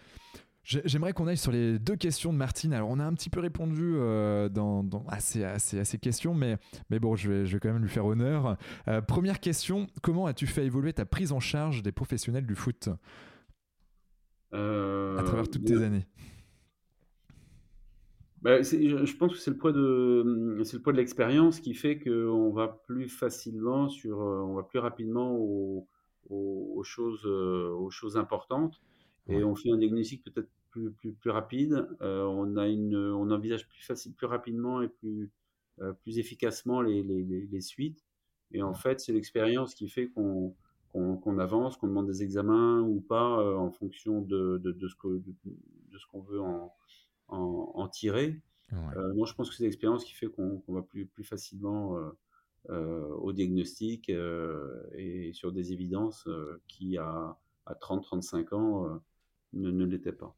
[0.63, 2.73] J'aimerais qu'on aille sur les deux questions de Martine.
[2.73, 6.57] Alors, on a un petit peu répondu euh, dans, à, ces, questions, mais,
[6.91, 8.57] mais bon, je vais, je vais quand même lui faire honneur.
[8.87, 12.89] Euh, première question comment as-tu fait évoluer ta prise en charge des professionnels du foot?
[14.53, 16.05] Euh, à travers toutes tes années
[18.41, 21.99] bah, je pense que c'est le poids de c'est le poids de l'expérience qui fait
[21.99, 25.87] qu'on va plus facilement sur on va plus rapidement aux,
[26.29, 28.81] aux choses aux choses importantes
[29.27, 31.87] et on fait un diagnostic peut-être plus, plus, plus rapide.
[32.01, 35.29] Euh, on, a une, on envisage plus, facile, plus rapidement et plus,
[35.81, 38.03] euh, plus efficacement les, les, les, suites.
[38.51, 40.55] Et en fait, c'est l'expérience qui fait qu'on
[40.93, 44.95] qu'on avance, qu'on demande des examens ou pas euh, en fonction de, de, de ce
[44.97, 45.21] qu'on
[46.21, 46.73] ce veut en,
[47.31, 48.39] en, en tirer.
[48.71, 51.97] moi, je pense que c'est l'expérience qui fait qu'on va plus, plus facilement
[52.69, 56.27] au diagnostic et sur des évidences
[56.67, 59.01] qui, à, à 30-35 ans,
[59.53, 60.35] ne, ne l'était pas.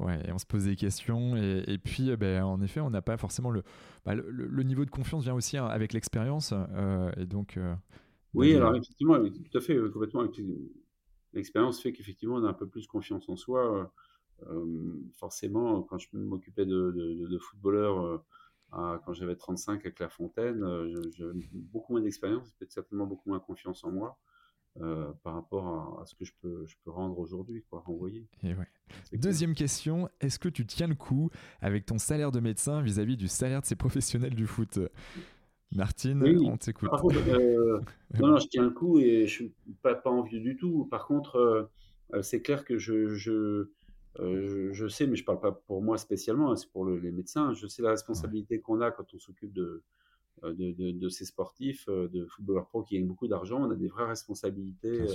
[0.00, 1.36] Ouais, et on se pose des questions.
[1.36, 3.62] Et, et puis, euh, ben, en effet, on n'a pas forcément le,
[4.04, 6.54] bah, le, le, niveau de confiance vient aussi hein, avec l'expérience.
[6.54, 7.58] Euh, et donc.
[7.58, 7.74] Euh,
[8.32, 10.24] oui, alors effectivement, tout à fait, complètement.
[11.34, 13.92] L'expérience fait qu'effectivement, on a un peu plus confiance en soi.
[15.16, 18.24] Forcément, quand je m'occupais de, de, de, footballeurs,
[18.70, 20.64] quand j'avais 35 à Clairefontaine,
[21.12, 24.18] j'avais beaucoup moins d'expérience, peut-être certainement beaucoup moins confiance en moi.
[24.80, 28.28] Euh, par rapport à, ce que je peux, je peux rendre aujourd'hui, quoi, renvoyer.
[28.44, 28.68] Et ouais.
[29.12, 31.28] Deuxième question, est-ce que tu tiens le coup
[31.60, 34.78] avec ton salaire de médecin vis-à-vis du salaire de ces professionnels du foot?
[35.72, 36.88] Martine, on t'écoute.
[37.04, 37.80] Euh,
[38.20, 40.86] non, non, je tiens le coup et je suis pas, pas envieux du tout.
[40.88, 41.70] Par contre,
[42.14, 43.70] euh, c'est clair que je, je,
[44.18, 47.52] je, sais, mais je parle pas pour moi spécialement, hein, c'est pour les médecins.
[47.54, 49.82] Je sais la responsabilité qu'on a quand on s'occupe de,
[50.42, 53.62] de, ces sportifs, de footballeurs pro qui gagnent beaucoup d'argent.
[53.62, 55.06] On a des vraies responsabilités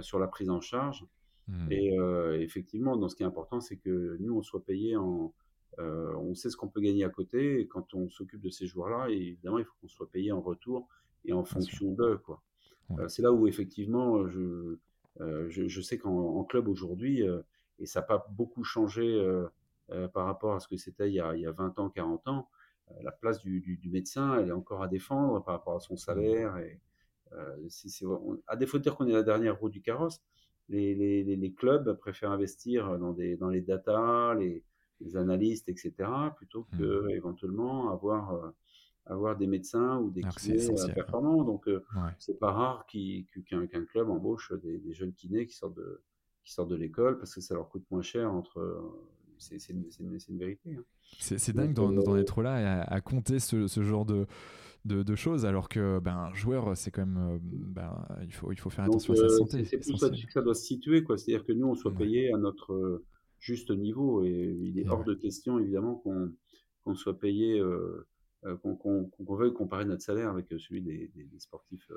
[0.00, 1.06] sur la prise en charge.
[1.46, 1.72] Mmh.
[1.72, 1.96] Et
[2.40, 5.32] effectivement, dans ce qui est important, c'est que nous, on soit payé en,
[5.78, 7.60] on sait ce qu'on peut gagner à côté.
[7.60, 10.88] Et quand on s'occupe de ces joueurs-là, évidemment, il faut qu'on soit payé en retour
[11.24, 12.18] et en fonction d'eux.
[12.18, 12.42] Quoi.
[13.08, 14.76] c'est là où, effectivement, je,
[15.48, 17.22] je, sais qu'en club aujourd'hui,
[17.78, 19.22] et ça n'a pas beaucoup changé
[20.12, 22.48] par rapport à ce que c'était il, y a 20 ans, 40 ans,
[23.02, 25.98] la place du, médecin, elle est encore à défendre par rapport à son mmh.
[25.98, 26.56] salaire.
[26.58, 26.80] Et,
[28.46, 30.22] à défaut de dire qu'on est la dernière roue du carrosse,
[30.70, 34.64] les, les, les, clubs préfèrent investir dans, des, dans les data, les,
[35.00, 35.92] les analystes, etc.,
[36.36, 36.78] plutôt mmh.
[36.78, 38.50] que éventuellement avoir, euh,
[39.06, 41.44] avoir des médecins ou des kinés euh, performants.
[41.44, 41.84] Donc, euh,
[42.18, 46.02] c'est pas rare qu'un club embauche des, des, jeunes kinés qui sortent de,
[46.48, 48.82] qui sortent de l'école parce que ça leur coûte moins cher entre.
[49.38, 50.74] C'est une, une, vérité.
[50.74, 50.82] Hein.
[51.20, 54.26] C'est dingue d'en être là à, à compter ce, ce genre de,
[54.84, 58.70] de, choses, alors que ben, un joueur, c'est quand même, ben, il, faut, il faut
[58.70, 59.64] faire attention à sa santé.
[59.64, 61.16] C'est plus ça que ça doit se situer, quoi.
[61.16, 63.02] C'est-à-dire que nous, on soit payé à notre
[63.38, 64.24] juste niveau.
[64.24, 68.06] Et il est hors de question, évidemment, qu'on soit payé, euh,
[68.44, 71.90] euh, qu'on veuille comparer notre salaire avec celui des, sportifs.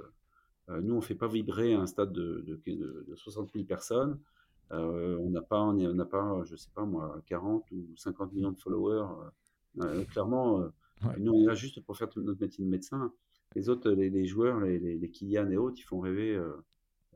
[0.70, 0.82] Euh.
[0.82, 4.20] nous, on ne fait pas vibrer un stade de, de, 60 000 personnes.
[4.72, 8.60] On n'a pas, on n'a pas, je sais pas moi, 40 ou 50 millions de
[8.60, 9.08] followers.
[10.10, 10.64] clairement,
[11.20, 13.12] nous, on est là juste pour faire notre métier de médecin.
[13.56, 16.40] Les autres, les, joueurs, les, les, Kylian et autres, ils font rêver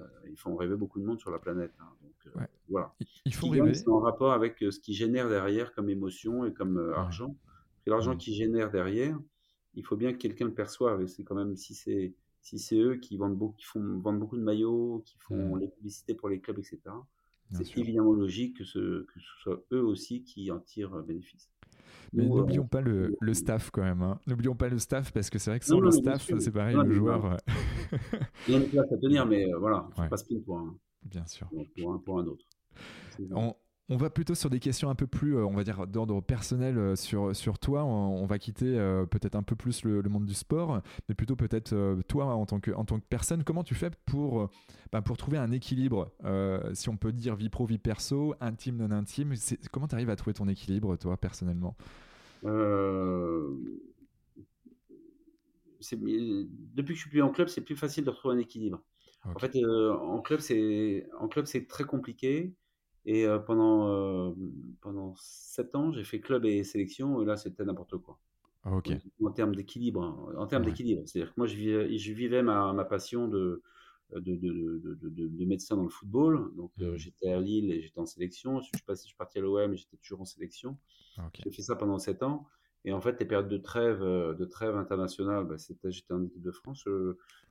[0.02, 1.74] euh, ils font rêver beaucoup de monde sur la planète.
[1.80, 2.94] Hein, donc, euh, voilà.
[3.26, 3.74] Ils font rêver.
[3.74, 7.36] C'est en rapport avec euh, ce qui génère derrière comme émotion et comme argent.
[7.86, 9.18] l'argent qui génère derrière,
[9.74, 11.06] il faut bien que quelqu'un le perçoive.
[11.08, 14.38] c'est quand même si c'est si c'est eux qui vendent beaucoup, qui font vendent beaucoup
[14.38, 16.80] de maillots, qui font les publicités pour les clubs, etc.
[17.52, 21.50] C'est évidemment logique que ce, que ce soit eux aussi qui en tirent bénéfice.
[22.14, 24.02] Mais n'oublions pas le, le, staff quand même.
[24.02, 24.20] Hein.
[24.28, 26.94] N'oublions pas le staff parce que c'est vrai que sans le staff, c'est pareil, le
[26.94, 27.38] joueur.
[28.48, 30.60] Il y a une place à tenir, mais euh, voilà, il faut pas se pour
[30.60, 30.76] un.
[31.04, 31.50] Bien sûr.
[31.78, 32.46] Pour un, pour un autre.
[33.32, 33.56] On
[33.90, 36.96] va plutôt sur des questions un peu plus, euh, on va dire, d'ordre personnel euh,
[36.96, 37.84] sur, sur toi.
[37.84, 41.76] On, va quitter euh, peut-être un peu plus le, monde du sport, mais plutôt peut-être
[42.08, 43.44] toi en tant, que, en tant que personne.
[43.44, 44.50] Comment tu fais pour,
[44.92, 46.12] bah, pour trouver un équilibre,
[46.74, 49.34] si on peut dire vie pro, vie perso, intime, non intime?
[49.72, 51.76] Comment tu arrives à trouver ton équilibre, toi, personnellement?
[52.44, 52.56] Depuis
[55.82, 58.82] que je suis plus en club, c'est plus facile de retrouver un équilibre.
[59.26, 62.56] En fait, en club, c'est très compliqué
[63.06, 64.36] et pendant,
[64.82, 68.18] pendant 7 ans, j'ai fait club et sélection, et là, c'était n'importe quoi.
[68.66, 68.92] Ok.
[69.24, 71.04] En, termes d'équilibre, hein, en termes d'équilibre.
[71.06, 73.62] C'est-à-dire que moi, je vivais, je vivais ma, ma passion de
[74.14, 76.52] de, de, de, de, médecin dans le football.
[76.56, 76.96] Donc, mmh.
[76.96, 78.60] j'étais à Lille et j'étais en sélection.
[78.60, 80.78] Je suis, passé, je suis parti à l'OM et j'étais toujours en sélection.
[81.44, 82.48] J'ai fait ça pendant 7 ans.
[82.86, 86.42] Et en fait, les périodes de trêve, de trêve internationale, bah, c'était, j'étais en équipe
[86.42, 86.88] de France.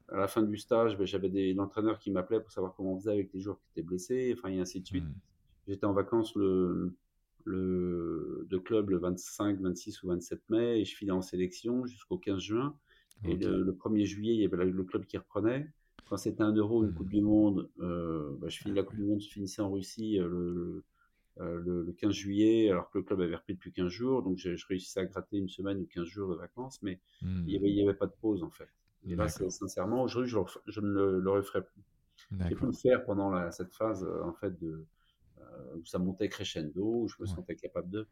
[0.08, 2.98] à la fin du stage, bah, j'avais des entraîneurs qui m'appelaient pour savoir comment on
[3.00, 5.04] faisait avec les joueurs qui étaient blessés, enfin, et ainsi de suite.
[5.04, 5.33] Mmh.
[5.66, 6.94] J'étais en vacances le,
[7.44, 12.18] le, de club le 25, 26 ou 27 mai et je filais en sélection jusqu'au
[12.18, 12.76] 15 juin.
[13.24, 15.66] Et le, 1er juillet, il y avait le club qui reprenait.
[16.08, 19.04] Quand c'était un euro, une Coupe du Monde, euh, bah, je finis la Coupe du
[19.04, 20.84] Monde, je finissais en Russie euh,
[21.40, 24.22] euh, le, le, 15 juillet, alors que le club avait repris depuis 15 jours.
[24.22, 27.56] Donc je, réussissais à gratter une semaine ou 15 jours de vacances, mais il n'y
[27.56, 28.68] avait, avait, pas de pause en fait.
[29.06, 31.82] Et là, sincèrement, aujourd'hui, je, je, ne le, referai plus.
[32.48, 34.86] J'ai pu le faire pendant la, cette phase en fait de, euh,
[35.76, 38.06] où ça montait crescendo, où je me sentais capable de.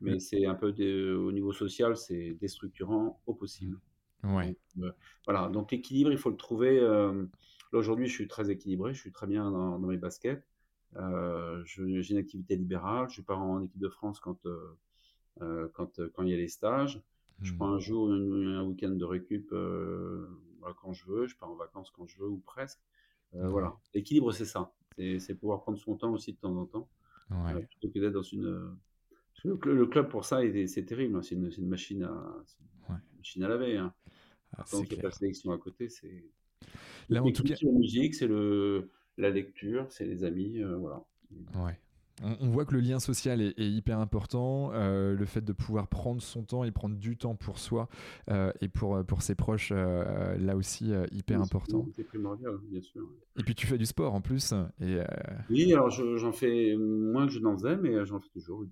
[0.00, 0.68] Mais c'est un peu
[1.14, 3.78] au niveau social, c'est déstructurant au possible.
[4.24, 4.56] Ouais.
[4.78, 4.90] Euh,
[5.26, 6.78] voilà, donc l'équilibre, il faut le trouver.
[6.80, 7.26] Euh,
[7.72, 10.42] là, aujourd'hui, je suis très équilibré, je suis très bien dans, mes baskets.
[11.64, 14.46] j'ai une activité libérale, je pars en équipe de France quand,
[15.38, 17.02] quand, quand il y a les stages.
[17.42, 17.56] Je hmm.
[17.56, 22.06] prends un jour, un week-end de récup quand je veux, je pars en vacances quand
[22.06, 22.80] je veux ou presque.
[23.32, 24.72] Voilà, l'équilibre, c'est ça.
[24.96, 26.88] C'est pouvoir prendre son temps aussi de temps en temps.
[27.32, 28.46] Euh, plutôt que d'être dans une.
[28.46, 28.70] Euh,
[29.44, 31.16] le, club, pour ça, c'est terrible.
[31.16, 31.22] Hein.
[31.22, 32.44] C'est une, une, machine à,
[33.16, 33.76] machine à laver.
[33.76, 33.92] Hein.
[34.56, 36.24] Ah, Quand la sélection à côté, c'est.
[37.08, 37.54] Là, en tout cas.
[37.60, 38.28] La musique, c'est
[39.16, 40.62] la lecture, c'est les amis.
[40.62, 41.04] Euh, voilà.
[41.56, 41.78] Ouais.
[42.22, 46.22] On, voit que le lien social est, hyper important, euh, le fait de pouvoir prendre
[46.22, 47.88] son temps et prendre du temps pour soi
[48.30, 51.86] euh, et pour, euh, pour ses proches, là aussi hyper important.
[51.96, 53.08] C'est primordial, bien sûr.
[53.36, 54.54] Et puis tu fais du sport en plus.
[54.80, 54.98] Et,
[55.50, 58.64] Oui, alors j'en fais moins que je n'en faisais, mais j'en fais toujours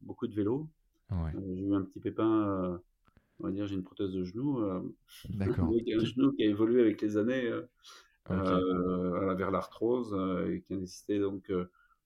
[0.00, 0.66] beaucoup de vélo.
[1.10, 2.80] j'ai eu un petit pépin,
[3.38, 4.60] on va dire, j'ai une prothèse de genou.
[5.28, 5.68] D'accord.
[6.00, 7.52] un genou qui a évolué avec les années
[8.30, 10.16] vers l'arthrose
[10.48, 11.52] et qui a nécessité donc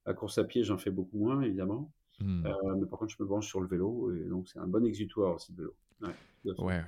[0.06, 1.90] La course à pied, j'en fais beaucoup moins, évidemment.
[2.20, 2.44] Mmh.
[2.78, 5.34] mais par contre, je me branche sur le vélo et donc c'est un bon exutoire
[5.34, 5.74] aussi, le vélo.
[6.02, 6.84] Ouais, ouais,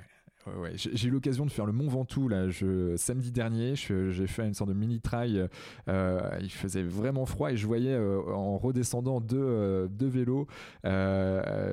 [0.46, 3.76] Ouais, J'ai eu l'occasion de faire le Mont Ventoux là, je, samedi dernier.
[3.76, 5.48] J'ai fait une sorte de mini trail.
[5.88, 10.46] Euh, il faisait vraiment froid et je voyais euh, en redescendant deux, euh, deux vélos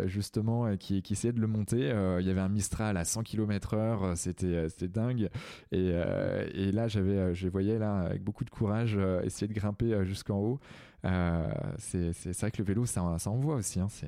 [0.06, 1.92] justement qui, qui, essayaient de le monter.
[2.20, 5.30] il y avait un Mistral à 100 km/h, c'était dingue.
[5.72, 10.06] Et, et là, j'avais, je les voyais là avec beaucoup de courage essayer de grimper
[10.06, 10.60] jusqu'en haut.
[11.04, 13.80] C'est vrai que le vélo, ça, ça envoie aussi.
[13.80, 14.08] Hein, c'est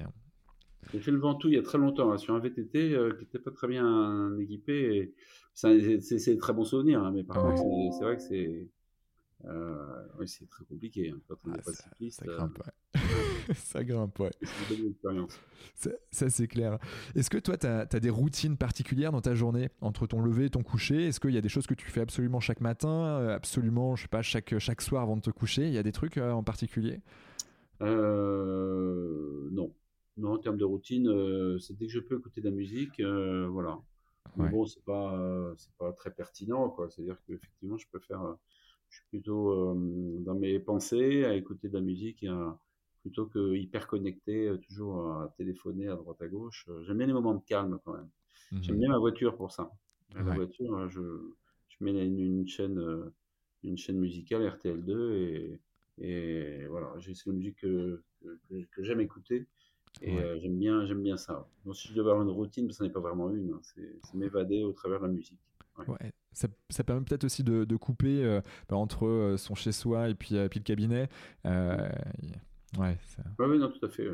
[0.91, 3.21] j'ai fait le Ventoux il y a très longtemps, hein, sur un VTT euh, qui
[3.21, 5.13] n'était pas très bien équipé.
[5.53, 7.63] C'est très bon souvenir, hein, mais par contre,
[7.97, 8.67] c'est vrai que c'est
[9.45, 12.23] euh, c'est très compliqué hein, quand on n'est ah, pas ça, cycliste.
[12.25, 12.47] Ça euh.
[12.95, 13.01] ouais.
[13.55, 14.31] ça grimpe, ouais.
[14.41, 15.39] C'est une expérience.
[15.75, 16.77] Ça, ça c'est clair.
[17.15, 20.45] Est-ce que toi, tu as, as, des routines particulières dans ta journée entre ton lever
[20.45, 21.07] et ton coucher?
[21.07, 24.07] Est-ce qu'il y a des choses que tu fais absolument chaque matin, absolument, je sais
[24.07, 25.67] pas, chaque, chaque soir avant de te coucher?
[25.67, 27.01] Il y a des trucs en particulier?
[27.81, 29.73] Euh, Non.
[30.17, 32.99] Non, en termes de routine, euh, c'est dès que je peux écouter de la musique,
[32.99, 33.79] euh, voilà.
[34.37, 36.89] Mais bon, c'est pas, c'est pas très pertinent, quoi.
[36.89, 38.33] C'est-à-dire qu'effectivement, je préfère, euh,
[38.89, 39.75] je suis plutôt
[40.19, 42.25] dans mes pensées à écouter de la musique
[43.03, 46.67] plutôt que hyper connecté, toujours à téléphoner à droite à gauche.
[46.81, 48.09] J'aime bien les moments de calme quand même.
[48.61, 49.71] J'aime mmh bien ma voiture pour ça.
[50.15, 53.11] La voiture, je, je mets une, une chaîne,
[53.63, 55.59] une chaîne musicale RTL2 et,
[55.99, 58.01] et voilà, j'ai la musique que,
[58.49, 59.47] que, que j'aime écouter.
[60.01, 61.47] Et euh, j'aime bien, j'aime bien ça.
[61.65, 64.63] Donc, si je devais avoir une routine, ça n'est pas vraiment une, hein, c'est m'évader
[64.63, 65.39] au travers de la musique.
[65.87, 66.11] Ouais.
[66.31, 70.15] Ça, ça, permet peut-être aussi de, de couper euh, bah, entre euh, son chez-soi et
[70.15, 71.09] puis, puis le cabinet.
[72.77, 73.23] Ouais, ça...
[73.39, 74.09] oui, non, tout à fait.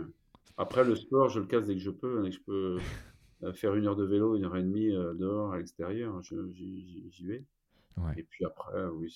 [0.57, 2.19] Après, le sport, je le casse dès que je peux.
[2.19, 2.77] Hein, dès que je peux
[3.53, 7.45] faire une heure de vélo, une heure et demie dehors, à l'extérieur, j'y vais.
[8.17, 9.13] Et puis après, oui,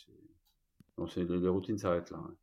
[1.16, 2.18] les, routines s'arrêtent là.
[2.18, 2.36] Ouais.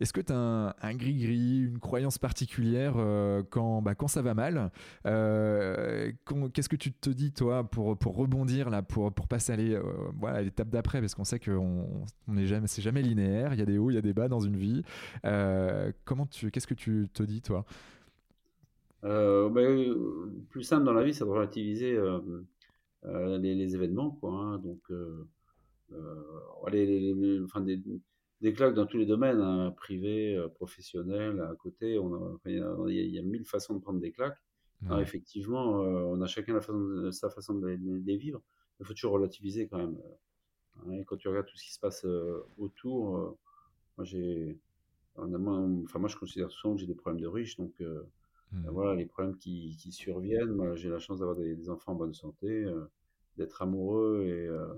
[0.00, 4.34] Est-ce que tu as un, gris-gris, une croyance particulière euh, quand, bah, quand ça va
[4.34, 4.70] mal
[5.06, 6.10] euh,
[6.52, 10.40] Qu'est-ce que tu te dis, toi, pour, pour rebondir, là, pour, pour passer à euh,
[10.42, 11.00] l'étape d'après?
[11.00, 11.56] Parce qu'on sait que
[12.44, 14.40] jamais, c'est jamais linéaire, il y a des hauts, il y a des bas dans
[14.40, 14.82] une vie.
[16.04, 17.64] comment tu, Qu'est-ce que tu te dis, toi?
[19.02, 19.50] Bah,
[20.50, 21.98] Plus simple dans la vie, c'est de relativiser
[23.04, 24.10] les, événements.
[24.10, 24.58] Quoi, hein.
[24.58, 24.82] donc,
[27.44, 27.64] enfin,
[28.42, 31.96] des claques dans tous les domaines, hein, privé, euh, professionnel, à côté.
[31.98, 32.56] On il,
[32.90, 34.38] y a, mille façons de prendre des claques.
[34.86, 38.42] Alors, effectivement, euh, on a chacun la façon sa façon de les, vivre.
[38.80, 39.96] Il faut toujours relativiser quand même.
[40.80, 43.38] Hein, et quand tu regardes tout ce qui se passe euh, autour,
[43.96, 44.58] moi j'ai,
[45.14, 48.68] enfin moi je considère souvent que j'ai des problèmes de riches, donc mmh.
[48.70, 50.74] voilà les problèmes qui, surviennent.
[50.74, 52.66] j'ai la chance d'avoir des, enfants en bonne santé
[53.36, 54.74] d'être amoureux et, euh,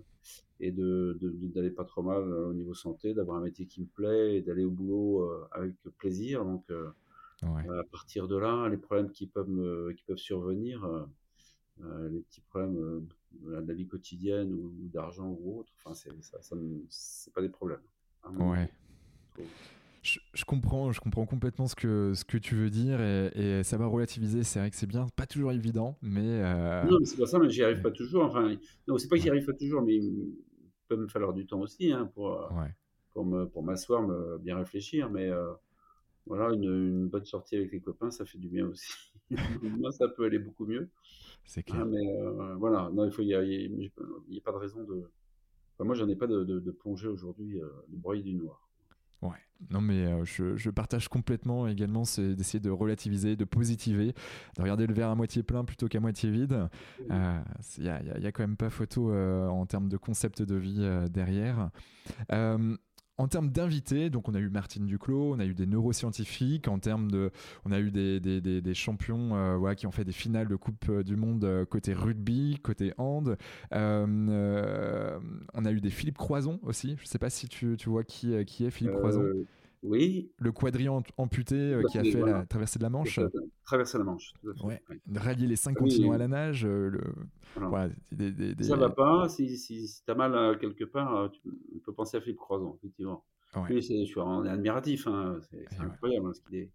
[0.60, 3.86] et de, d'aller pas trop mal euh, au niveau santé, d'avoir un métier qui me
[3.86, 6.44] plaît et d'aller au boulot euh, avec plaisir.
[6.44, 6.64] Donc,
[7.42, 10.88] à partir de là, les problèmes qui peuvent, qui peuvent survenir,
[11.78, 16.56] les petits problèmes de la vie quotidienne ou, d'argent ou autre, enfin, c'est, ça, ça
[16.88, 17.82] c'est pas des problèmes.
[18.38, 18.70] Ouais
[20.04, 23.86] je, comprends, je comprends complètement ce que, ce que tu veux dire et, ça va
[23.86, 24.42] relativiser.
[24.42, 26.20] C'est vrai que c'est bien, pas toujours évident, mais.
[26.42, 28.24] Euh, non, c'est pas ça, mais j'y arrive pas toujours.
[28.24, 28.54] Enfin,
[28.86, 30.34] non, c'est pas que j'y arrive pas toujours, mais il
[30.88, 32.48] peut me falloir du temps aussi hein, pour, euh,
[33.12, 35.10] pour, me, pour m'asseoir, me bien réfléchir.
[35.10, 35.52] Mais euh,
[36.26, 38.92] voilà, une, une, bonne sortie avec les copains, ça fait du bien aussi.
[39.62, 40.90] Moi, ça peut aller beaucoup mieux.
[41.46, 41.80] C'est clair.
[41.80, 45.10] Hein, mais voilà, non, il faut, y a, y a, pas de raison de.
[45.76, 48.63] Enfin, moi, j'en ai pas de, de, de plonger aujourd'hui, le broyer du noir.
[49.24, 49.38] Ouais,
[49.70, 54.14] non mais euh, je, partage complètement également, c'est d'essayer de relativiser, de positiver,
[54.56, 56.68] de regarder le verre à moitié plein plutôt qu'à moitié vide.
[57.00, 57.40] Il euh,
[57.78, 60.86] n'y a, y a, quand même pas photo euh, en termes de concept de vie
[61.10, 61.70] derrière.
[63.16, 66.80] En termes d'invités, donc on a eu Martine Duclos, on a eu des neuroscientifiques, en
[66.80, 67.30] termes de,
[67.64, 70.56] on a eu des, des, des, champions euh, voilà, qui ont fait des finales de
[70.56, 73.36] Coupe euh, du Monde euh, côté rugby, côté hand.
[73.70, 76.96] on a eu des Philippe Croison aussi.
[76.96, 79.22] Je ne sais pas si tu, tu vois qui, qui est Philippe Croison.
[79.84, 80.30] Oui.
[80.38, 83.20] Le quadrillon amputé euh, qui a fait la traversée de la Manche.
[83.66, 84.32] Traverser la Manche.
[84.62, 84.82] Ouais.
[85.14, 86.64] Rallier les cinq continents à la nage.
[86.64, 87.00] Euh, le...
[87.56, 87.92] Voilà.
[88.62, 89.28] Ça va pas.
[89.28, 93.24] Si, si, tu as mal euh, quelque part, tu peux penser à Philippe Croison, effectivement.
[93.54, 93.82] Ouais.
[93.82, 95.06] c'est, je suis admiratif.
[95.06, 95.38] Hein.
[95.50, 96.70] C'est, incroyable hein, ce qu'il est.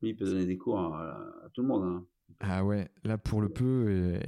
[0.00, 1.82] Lui, il peut donner des cours à, tout le monde.
[1.82, 2.04] Hein.
[2.40, 4.18] Ah ouais, là pour le peu,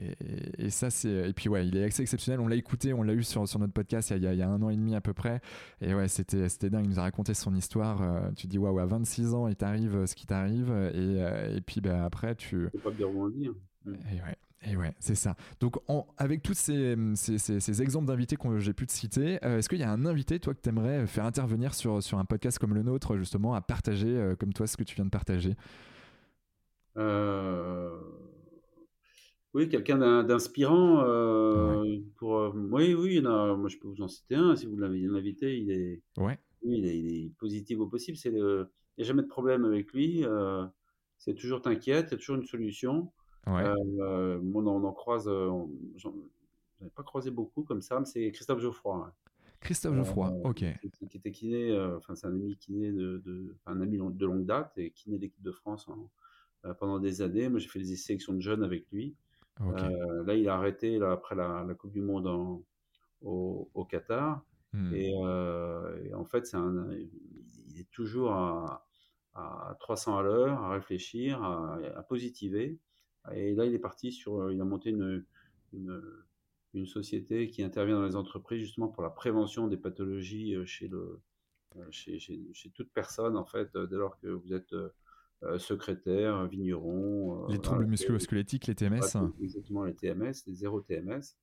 [0.59, 1.29] et, ça c'est.
[1.29, 2.41] Et puis ouais, il est assez exceptionnel.
[2.41, 4.43] On l'a écouté, on l'a eu sur, sur notre podcast il y, a, il y,
[4.43, 5.41] a, un an et demi à peu près.
[5.81, 6.85] Et ouais, c'était dingue.
[6.85, 8.03] Il nous a raconté son histoire.
[8.03, 10.71] Euh, tu dis waouh, à 26 ans, il t'arrive ce qui t'arrive.
[10.71, 12.69] Et, euh, et puis bah, après, tu.
[12.73, 13.53] C'est pas bien rebondir.
[13.85, 13.93] Mm.
[13.93, 14.37] Et ouais.
[14.67, 15.37] Et ouais, c'est ça.
[15.61, 15.77] Donc,
[16.17, 19.83] avec tous ces, ces, exemples d'invités que j'ai pu te citer, euh, est-ce qu'il y
[19.83, 22.83] a un invité, toi, que tu aimerais faire intervenir sur, sur un podcast comme le
[22.83, 25.51] nôtre, justement, à partager, euh, comme toi, ce que tu viens de partager?
[25.51, 25.55] euh,
[29.55, 31.05] Oui, quelqu'un d'inspirant.
[32.17, 34.57] pour Oui, oui, moi, je peux vous en citer un.
[34.57, 36.39] Si vous l'avez invité, il est, ouais.
[36.63, 38.19] il, est, il est positif au possible.
[38.25, 40.25] Il n'y a jamais de problème avec lui.
[41.19, 43.13] c'est toujours t'inquiète, il y a toujours une solution.
[43.47, 43.65] Ouais.
[44.01, 45.51] Euh, on, en croise, euh,
[45.97, 46.15] j'en
[46.85, 49.13] ai pas croisé beaucoup comme ça, mais c'est Christophe Geoffroy.
[49.61, 50.65] Christophe Geoffroy, euh, ok.
[51.09, 54.73] Qui, était kiné, enfin c'est un ami kiné de, de un ami de longue date
[54.77, 55.89] et kiné de l'équipe de France
[56.79, 57.49] pendant des années.
[57.49, 59.15] Moi j'ai fait des sélections de jeunes avec lui.
[59.61, 62.63] là il a arrêté là, après la, Coupe du Monde en,
[63.23, 64.43] au, Qatar.
[64.73, 64.93] Hmm.
[64.95, 65.15] Et,
[66.15, 66.89] en fait, c'est un,
[67.69, 68.85] il est toujours à,
[69.35, 72.79] à 300 à l'heure, à réfléchir, à, à positiver.
[73.33, 75.25] Et là, il est parti sur, euh, il a monté une,
[75.73, 80.89] une, société qui intervient dans les entreprises justement pour la prévention des pathologies euh, chez,
[80.89, 81.21] le,
[81.77, 84.75] euh, chez, chez, toute personne, en fait, dès lors que vous êtes
[85.59, 87.47] secrétaire, vigneron.
[87.49, 89.01] les troubles musculo-squelettiques, les TMS
[89.41, 91.37] Exactement, les TMS, les zéro TMS.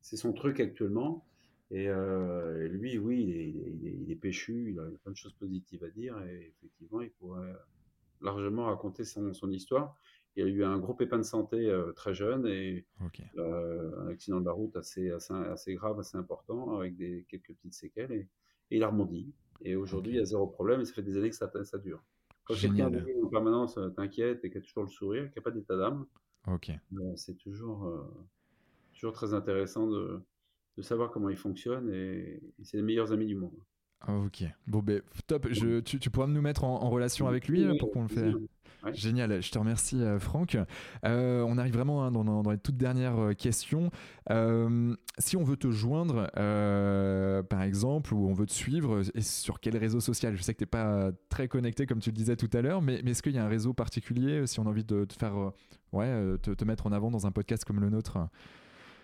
[0.00, 1.26] c'est son, truc actuellement.
[1.70, 1.88] Et,
[2.68, 6.18] lui, oui, il est, il, est, péchu, il a plein de choses positives à dire,
[6.22, 7.54] et effectivement, il pourrait
[8.22, 9.96] largement raconté son, son, histoire.
[10.36, 12.86] Il a eu un gros pépin de santé euh, très jeune et
[13.36, 17.52] euh, un accident de la route assez, assez, assez, grave, assez important, avec des, quelques
[17.54, 18.12] petites séquelles.
[18.12, 18.28] Et,
[18.70, 19.30] il a rebondi.
[19.60, 21.76] Et aujourd'hui, il y a zéro problème et ça fait des années que ça, ça
[21.76, 22.02] dure.
[22.44, 22.90] Quand quelqu'un
[23.22, 26.06] en permanence euh, t'inquiète et qui a toujours le sourire, qui n'a pas d'état d'âme,
[27.16, 28.08] c'est toujours,
[28.92, 30.20] toujours très intéressant de,
[30.76, 33.56] de, savoir comment il fonctionne et c'est les meilleurs amis du monde.
[34.08, 37.90] Ok, bon ben top, je, tu, tu, pourras nous mettre en, relation avec lui pour
[37.92, 38.34] qu'on le fasse.
[38.92, 40.58] Génial, je te remercie euh, Franck.
[41.04, 43.90] Euh, on arrive vraiment hein, dans, dans, les toutes dernières euh, questions.
[45.18, 46.30] si on veut te joindre,
[47.48, 50.36] par exemple, ou on veut te suivre, et sur quel réseau social?
[50.36, 52.82] Je sais que tu n'es pas très connecté comme tu le disais tout à l'heure,
[52.82, 55.14] mais, mais est-ce qu'il y a un réseau particulier si on a envie de te
[55.14, 55.34] faire,
[55.92, 58.18] ouais, te, te, mettre en avant dans un podcast comme le nôtre?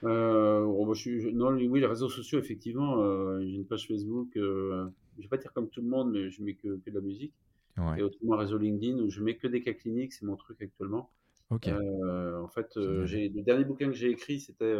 [0.05, 3.03] Euh, oh, je non, oui, les réseaux sociaux, effectivement.
[3.03, 4.37] Euh, j'ai une page Facebook.
[4.37, 6.95] Euh, je vais pas dire comme tout le monde, mais je mets que, que de
[6.95, 7.35] la musique.
[7.97, 10.61] Et autrement, un réseau LinkedIn où je mets que des cas cliniques, c'est mon truc
[10.61, 11.11] actuellement.
[11.69, 14.75] Euh, en fait, le dernier bouquin que j'ai écrit, c'était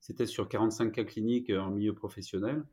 [0.00, 2.64] c'était sur 45 cas cliniques en milieu professionnel.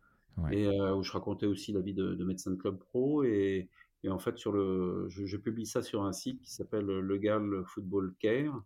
[0.52, 3.24] Et où je racontais aussi la vie de, de médecin de club pro.
[3.24, 3.70] Et,
[4.04, 7.64] et en fait, sur le, je, je, publie ça sur un site qui s'appelle Legal
[7.66, 8.62] Football Care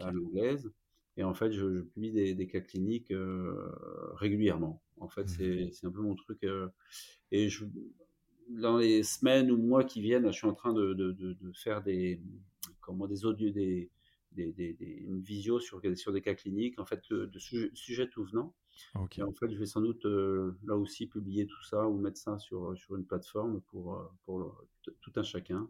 [0.00, 0.68] à l'anglaise.
[1.16, 3.70] Et en fait, je, publie des, cas cliniques euh,
[4.14, 4.82] régulièrement.
[4.98, 5.70] En fait, mmh.
[5.72, 6.42] c'est un peu mon truc.
[6.44, 6.68] Euh,
[7.30, 7.64] et je,
[8.48, 11.82] dans les semaines ou mois qui viennent, je suis en train de, de, de, faire
[11.82, 12.20] des,
[12.80, 13.90] comment, des audios, des,
[14.32, 18.52] des, des, une visio sur, sur des cas cliniques, en fait, de, sujets tout venant.
[19.16, 22.18] Et en fait, je vais sans doute euh, là aussi publier tout ça ou mettre
[22.18, 25.68] ça sur, sur une plateforme pour, pour tout un chacun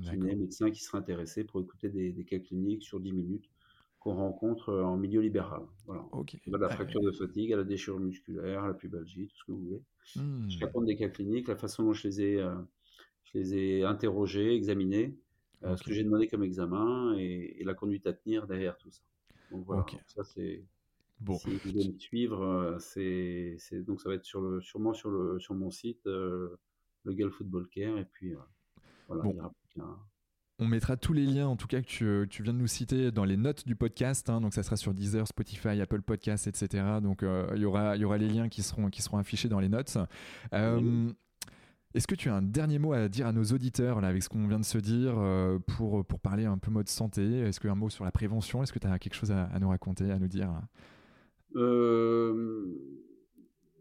[0.00, 3.50] qui est médecin qui sera intéressé pour écouter des, des cas cliniques sur 10 minutes
[4.04, 5.62] qu'on rencontre euh, en milieu libéral.
[5.86, 6.04] Voilà.
[6.46, 9.52] De la fracture de fatigue à la déchirure musculaire, à la pubalgie, tout ce que
[9.52, 9.82] vous voulez.
[10.16, 10.50] Mmh.
[10.50, 12.54] Je raconte des cas cliniques, la façon dont je les ai, euh,
[13.24, 15.16] je les ai interrogés, examinés,
[15.62, 19.00] euh, ce que j'ai demandé comme examen et, la conduite à tenir derrière tout ça.
[19.50, 20.62] Donc voilà, ça c'est.
[21.20, 21.38] Bon.
[21.38, 25.38] Si vous voulez me suivre, c'est, donc ça va être sur le, sûrement sur, le,
[25.38, 26.58] sur mon site, le
[27.06, 28.34] Gal Football Care, et puis
[29.08, 29.40] voilà, il y
[29.80, 30.06] aura
[30.58, 33.24] on mettra tous les liens, en tout cas, que tu, viens de nous citer dans
[33.24, 34.30] les notes du podcast.
[34.30, 34.40] Hein.
[34.40, 36.84] donc, ça sera sur Deezer, Spotify, Apple Podcasts, etc.
[37.02, 39.58] Donc, euh, il y, aura, y aura les liens qui seront, qui seront affichés dans
[39.58, 39.98] les notes.
[40.52, 41.10] Euh,
[41.94, 44.28] est-ce que tu as un dernier mot à dire à nos auditeurs, là, avec ce
[44.28, 47.40] qu'on vient de se dire, euh, pour, pour parler un peu mode santé?
[47.40, 48.62] Est-ce qu'un mot sur la prévention?
[48.62, 50.52] Est-ce que tu as quelque chose à, nous raconter, à nous dire?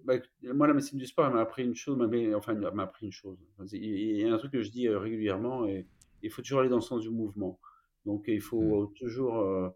[0.05, 0.15] Bah,
[0.53, 1.97] moi, la médecine du sport, elle m'a appris une chose,
[2.35, 3.37] enfin, elle m'a appris une chose.
[3.71, 5.85] Il y a un truc que je dis régulièrement, et
[6.23, 7.59] il faut toujours aller dans le sens du mouvement.
[8.05, 8.93] Donc il faut mmh.
[8.95, 9.69] toujours euh,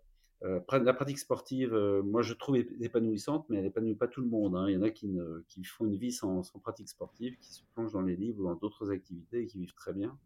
[0.43, 1.73] euh, la pratique sportive.
[1.73, 4.55] Euh, moi, je trouve épanouissante, mais elle n'épanouit pas tout le monde.
[4.55, 4.65] Hein.
[4.67, 7.53] Il y en a qui, ne, qui font une vie sans, sans, pratique sportive, qui
[7.53, 10.17] se plongent dans les livres ou dans d'autres activités et qui vivent très bien.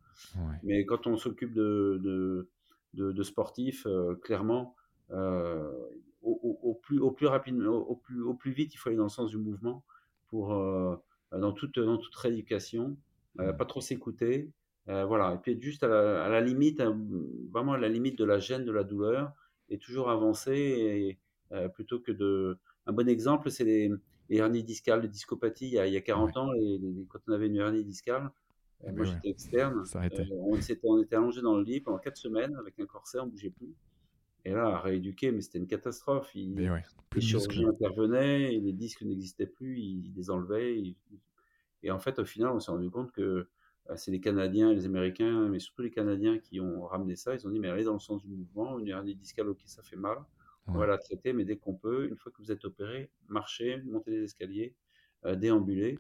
[0.64, 2.00] Mais quand on s'occupe de,
[2.94, 3.88] de, de, sportifs,
[4.22, 4.76] clairement,
[6.22, 9.10] au, plus, au plus rapidement, au plus, au plus vite, il faut aller dans le
[9.10, 9.84] sens du mouvement
[10.28, 10.50] pour
[11.32, 12.98] dans toute dans toute rééducation,
[13.36, 13.54] mmh.
[13.58, 14.52] pas trop s'écouter,
[14.90, 16.94] euh, voilà, et puis juste à la, limite, euh,
[17.52, 19.32] vraiment à la limite de la gêne, de la douleur,
[19.70, 21.20] et toujours avancer, et,
[21.52, 22.58] euh, plutôt que de...
[22.88, 23.92] Un bon exemple, c'est les,
[24.30, 25.68] hernies discales, les discopathies.
[25.68, 26.50] Il y a, il y a 40 ans,
[27.10, 28.32] quand on avait une hernie discale,
[28.84, 29.84] Eh moi, ben j'étais externe.
[29.94, 33.28] on, était, on était allongé dans le lit pendant quatre semaines avec un corset, on
[33.28, 33.76] bougeait plus.
[34.44, 36.32] Et là, à rééduquer, mais c'était une catastrophe.
[36.34, 40.96] Il, les chirurgiens intervenaient, et les disques n'existaient plus, ils, les enlevaient.
[41.84, 43.48] et en fait, au final, on s'est rendu compte que
[43.96, 47.34] c'est les Canadiens et les Américains, mais surtout les Canadiens qui ont ramené ça.
[47.34, 49.84] Ils ont dit, mais allez dans le sens du mouvement, une hernie discale, ok, ça
[49.84, 50.18] fait mal.
[50.68, 53.82] On va la traiter, mais dès qu'on peut, une fois que vous êtes opéré, marchez,
[53.84, 54.74] montez les escaliers,
[55.26, 56.00] euh, déambuler.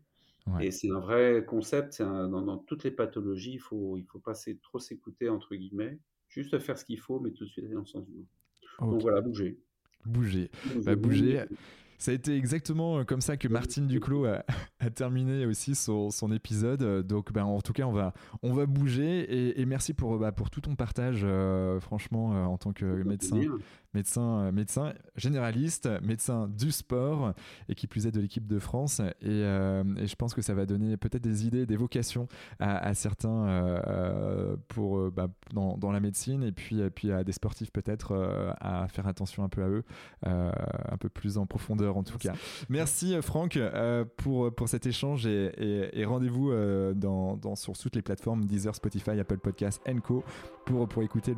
[0.59, 2.01] Et c'est un vrai concept.
[2.01, 5.99] dans, toutes les pathologies, il faut, il faut pas trop s'écouter, entre guillemets.
[6.29, 8.93] Juste faire ce qu'il faut, mais tout de suite aller dans le sens du mouvement.
[8.93, 9.59] Donc voilà, bouger.
[10.05, 10.49] Bouger.
[10.83, 11.45] Bah, bouger.
[11.97, 14.43] Ça a été exactement euh, comme ça que Martine Duclos a,
[14.89, 17.05] terminé aussi son, épisode.
[17.05, 19.59] Donc, ben, en tout cas, on va, on va bouger.
[19.59, 23.37] Et, merci pour, bah, pour tout ton partage, euh, franchement, euh, en tant que médecin,
[23.93, 27.33] médecin, euh, médecin généraliste, médecin du sport
[27.69, 28.99] et qui plus est de l'équipe de France.
[29.21, 32.27] Et, euh, je pense que ça va donner peut-être des idées, des vocations
[32.59, 33.81] à, certains
[34.67, 39.43] pour, bah, dans, la médecine et puis, puis à des sportifs peut-être à faire attention
[39.43, 39.83] un peu à eux,
[40.23, 42.33] un peu plus en profondeur en tout cas.
[42.69, 43.59] Merci Franck
[44.17, 46.51] pour, pour cet échange et, rendez-vous
[46.95, 50.23] dans, dans, sur toutes les plateformes Deezer, Spotify, Apple Podcasts, Co
[50.65, 51.35] pour, pour écouter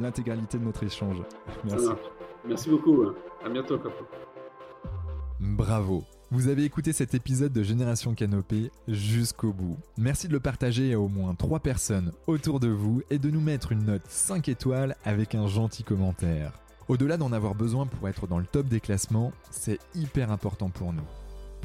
[0.00, 1.22] l'intégralité de notre échange.
[1.64, 1.86] Merci.
[2.46, 3.02] Merci beaucoup.
[3.02, 3.14] Hein.
[3.44, 4.04] À bientôt, Capo.
[5.40, 6.04] Bravo.
[6.30, 9.76] Vous avez écouté cet épisode de Génération Canopée jusqu'au bout.
[9.96, 13.40] Merci de le partager à au moins 3 personnes autour de vous et de nous
[13.40, 16.52] mettre une note 5 étoiles avec un gentil commentaire.
[16.88, 20.92] Au-delà d'en avoir besoin pour être dans le top des classements, c'est hyper important pour
[20.92, 21.02] nous.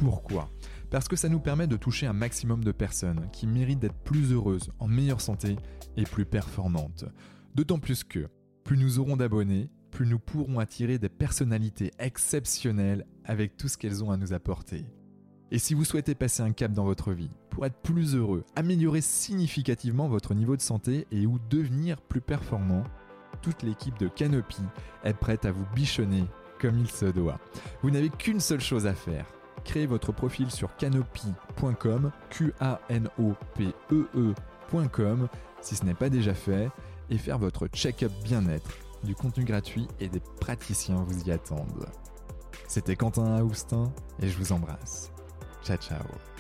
[0.02, 0.50] Pourquoi?
[0.90, 4.34] Parce que ça nous permet de toucher un maximum de personnes qui méritent d'être plus
[4.34, 5.58] heureuses, en meilleure santé
[5.96, 7.06] et plus performantes.
[7.54, 8.28] D'autant plus que
[8.64, 14.04] plus nous aurons d'abonnés, plus nous pourrons attirer des personnalités exceptionnelles avec tout ce qu'elles
[14.04, 14.88] ont à nous apporter.
[15.52, 19.02] Et si vous souhaitez passer un cap dans votre vie, pour être plus heureux, améliorer
[19.02, 22.86] significativement votre niveau de santé et ou devenir plus performant,
[23.44, 24.64] toute l'équipe de Canopy
[25.04, 26.24] est prête à vous bichonner
[26.60, 27.40] comme il se doit.
[27.84, 29.28] Vous n'avez qu'une seule chose à faire.
[29.64, 35.28] Créez votre profil sur canopy.com, Q A N O P E E.com
[35.62, 36.70] si ce n'est pas déjà fait
[37.10, 38.72] et faire votre check-up bien-être.
[39.04, 41.88] Du contenu gratuit et des praticiens vous y attendent.
[42.68, 43.92] C'était Quentin Aoustin
[44.22, 45.12] et je vous embrasse.
[45.64, 46.31] Ciao ciao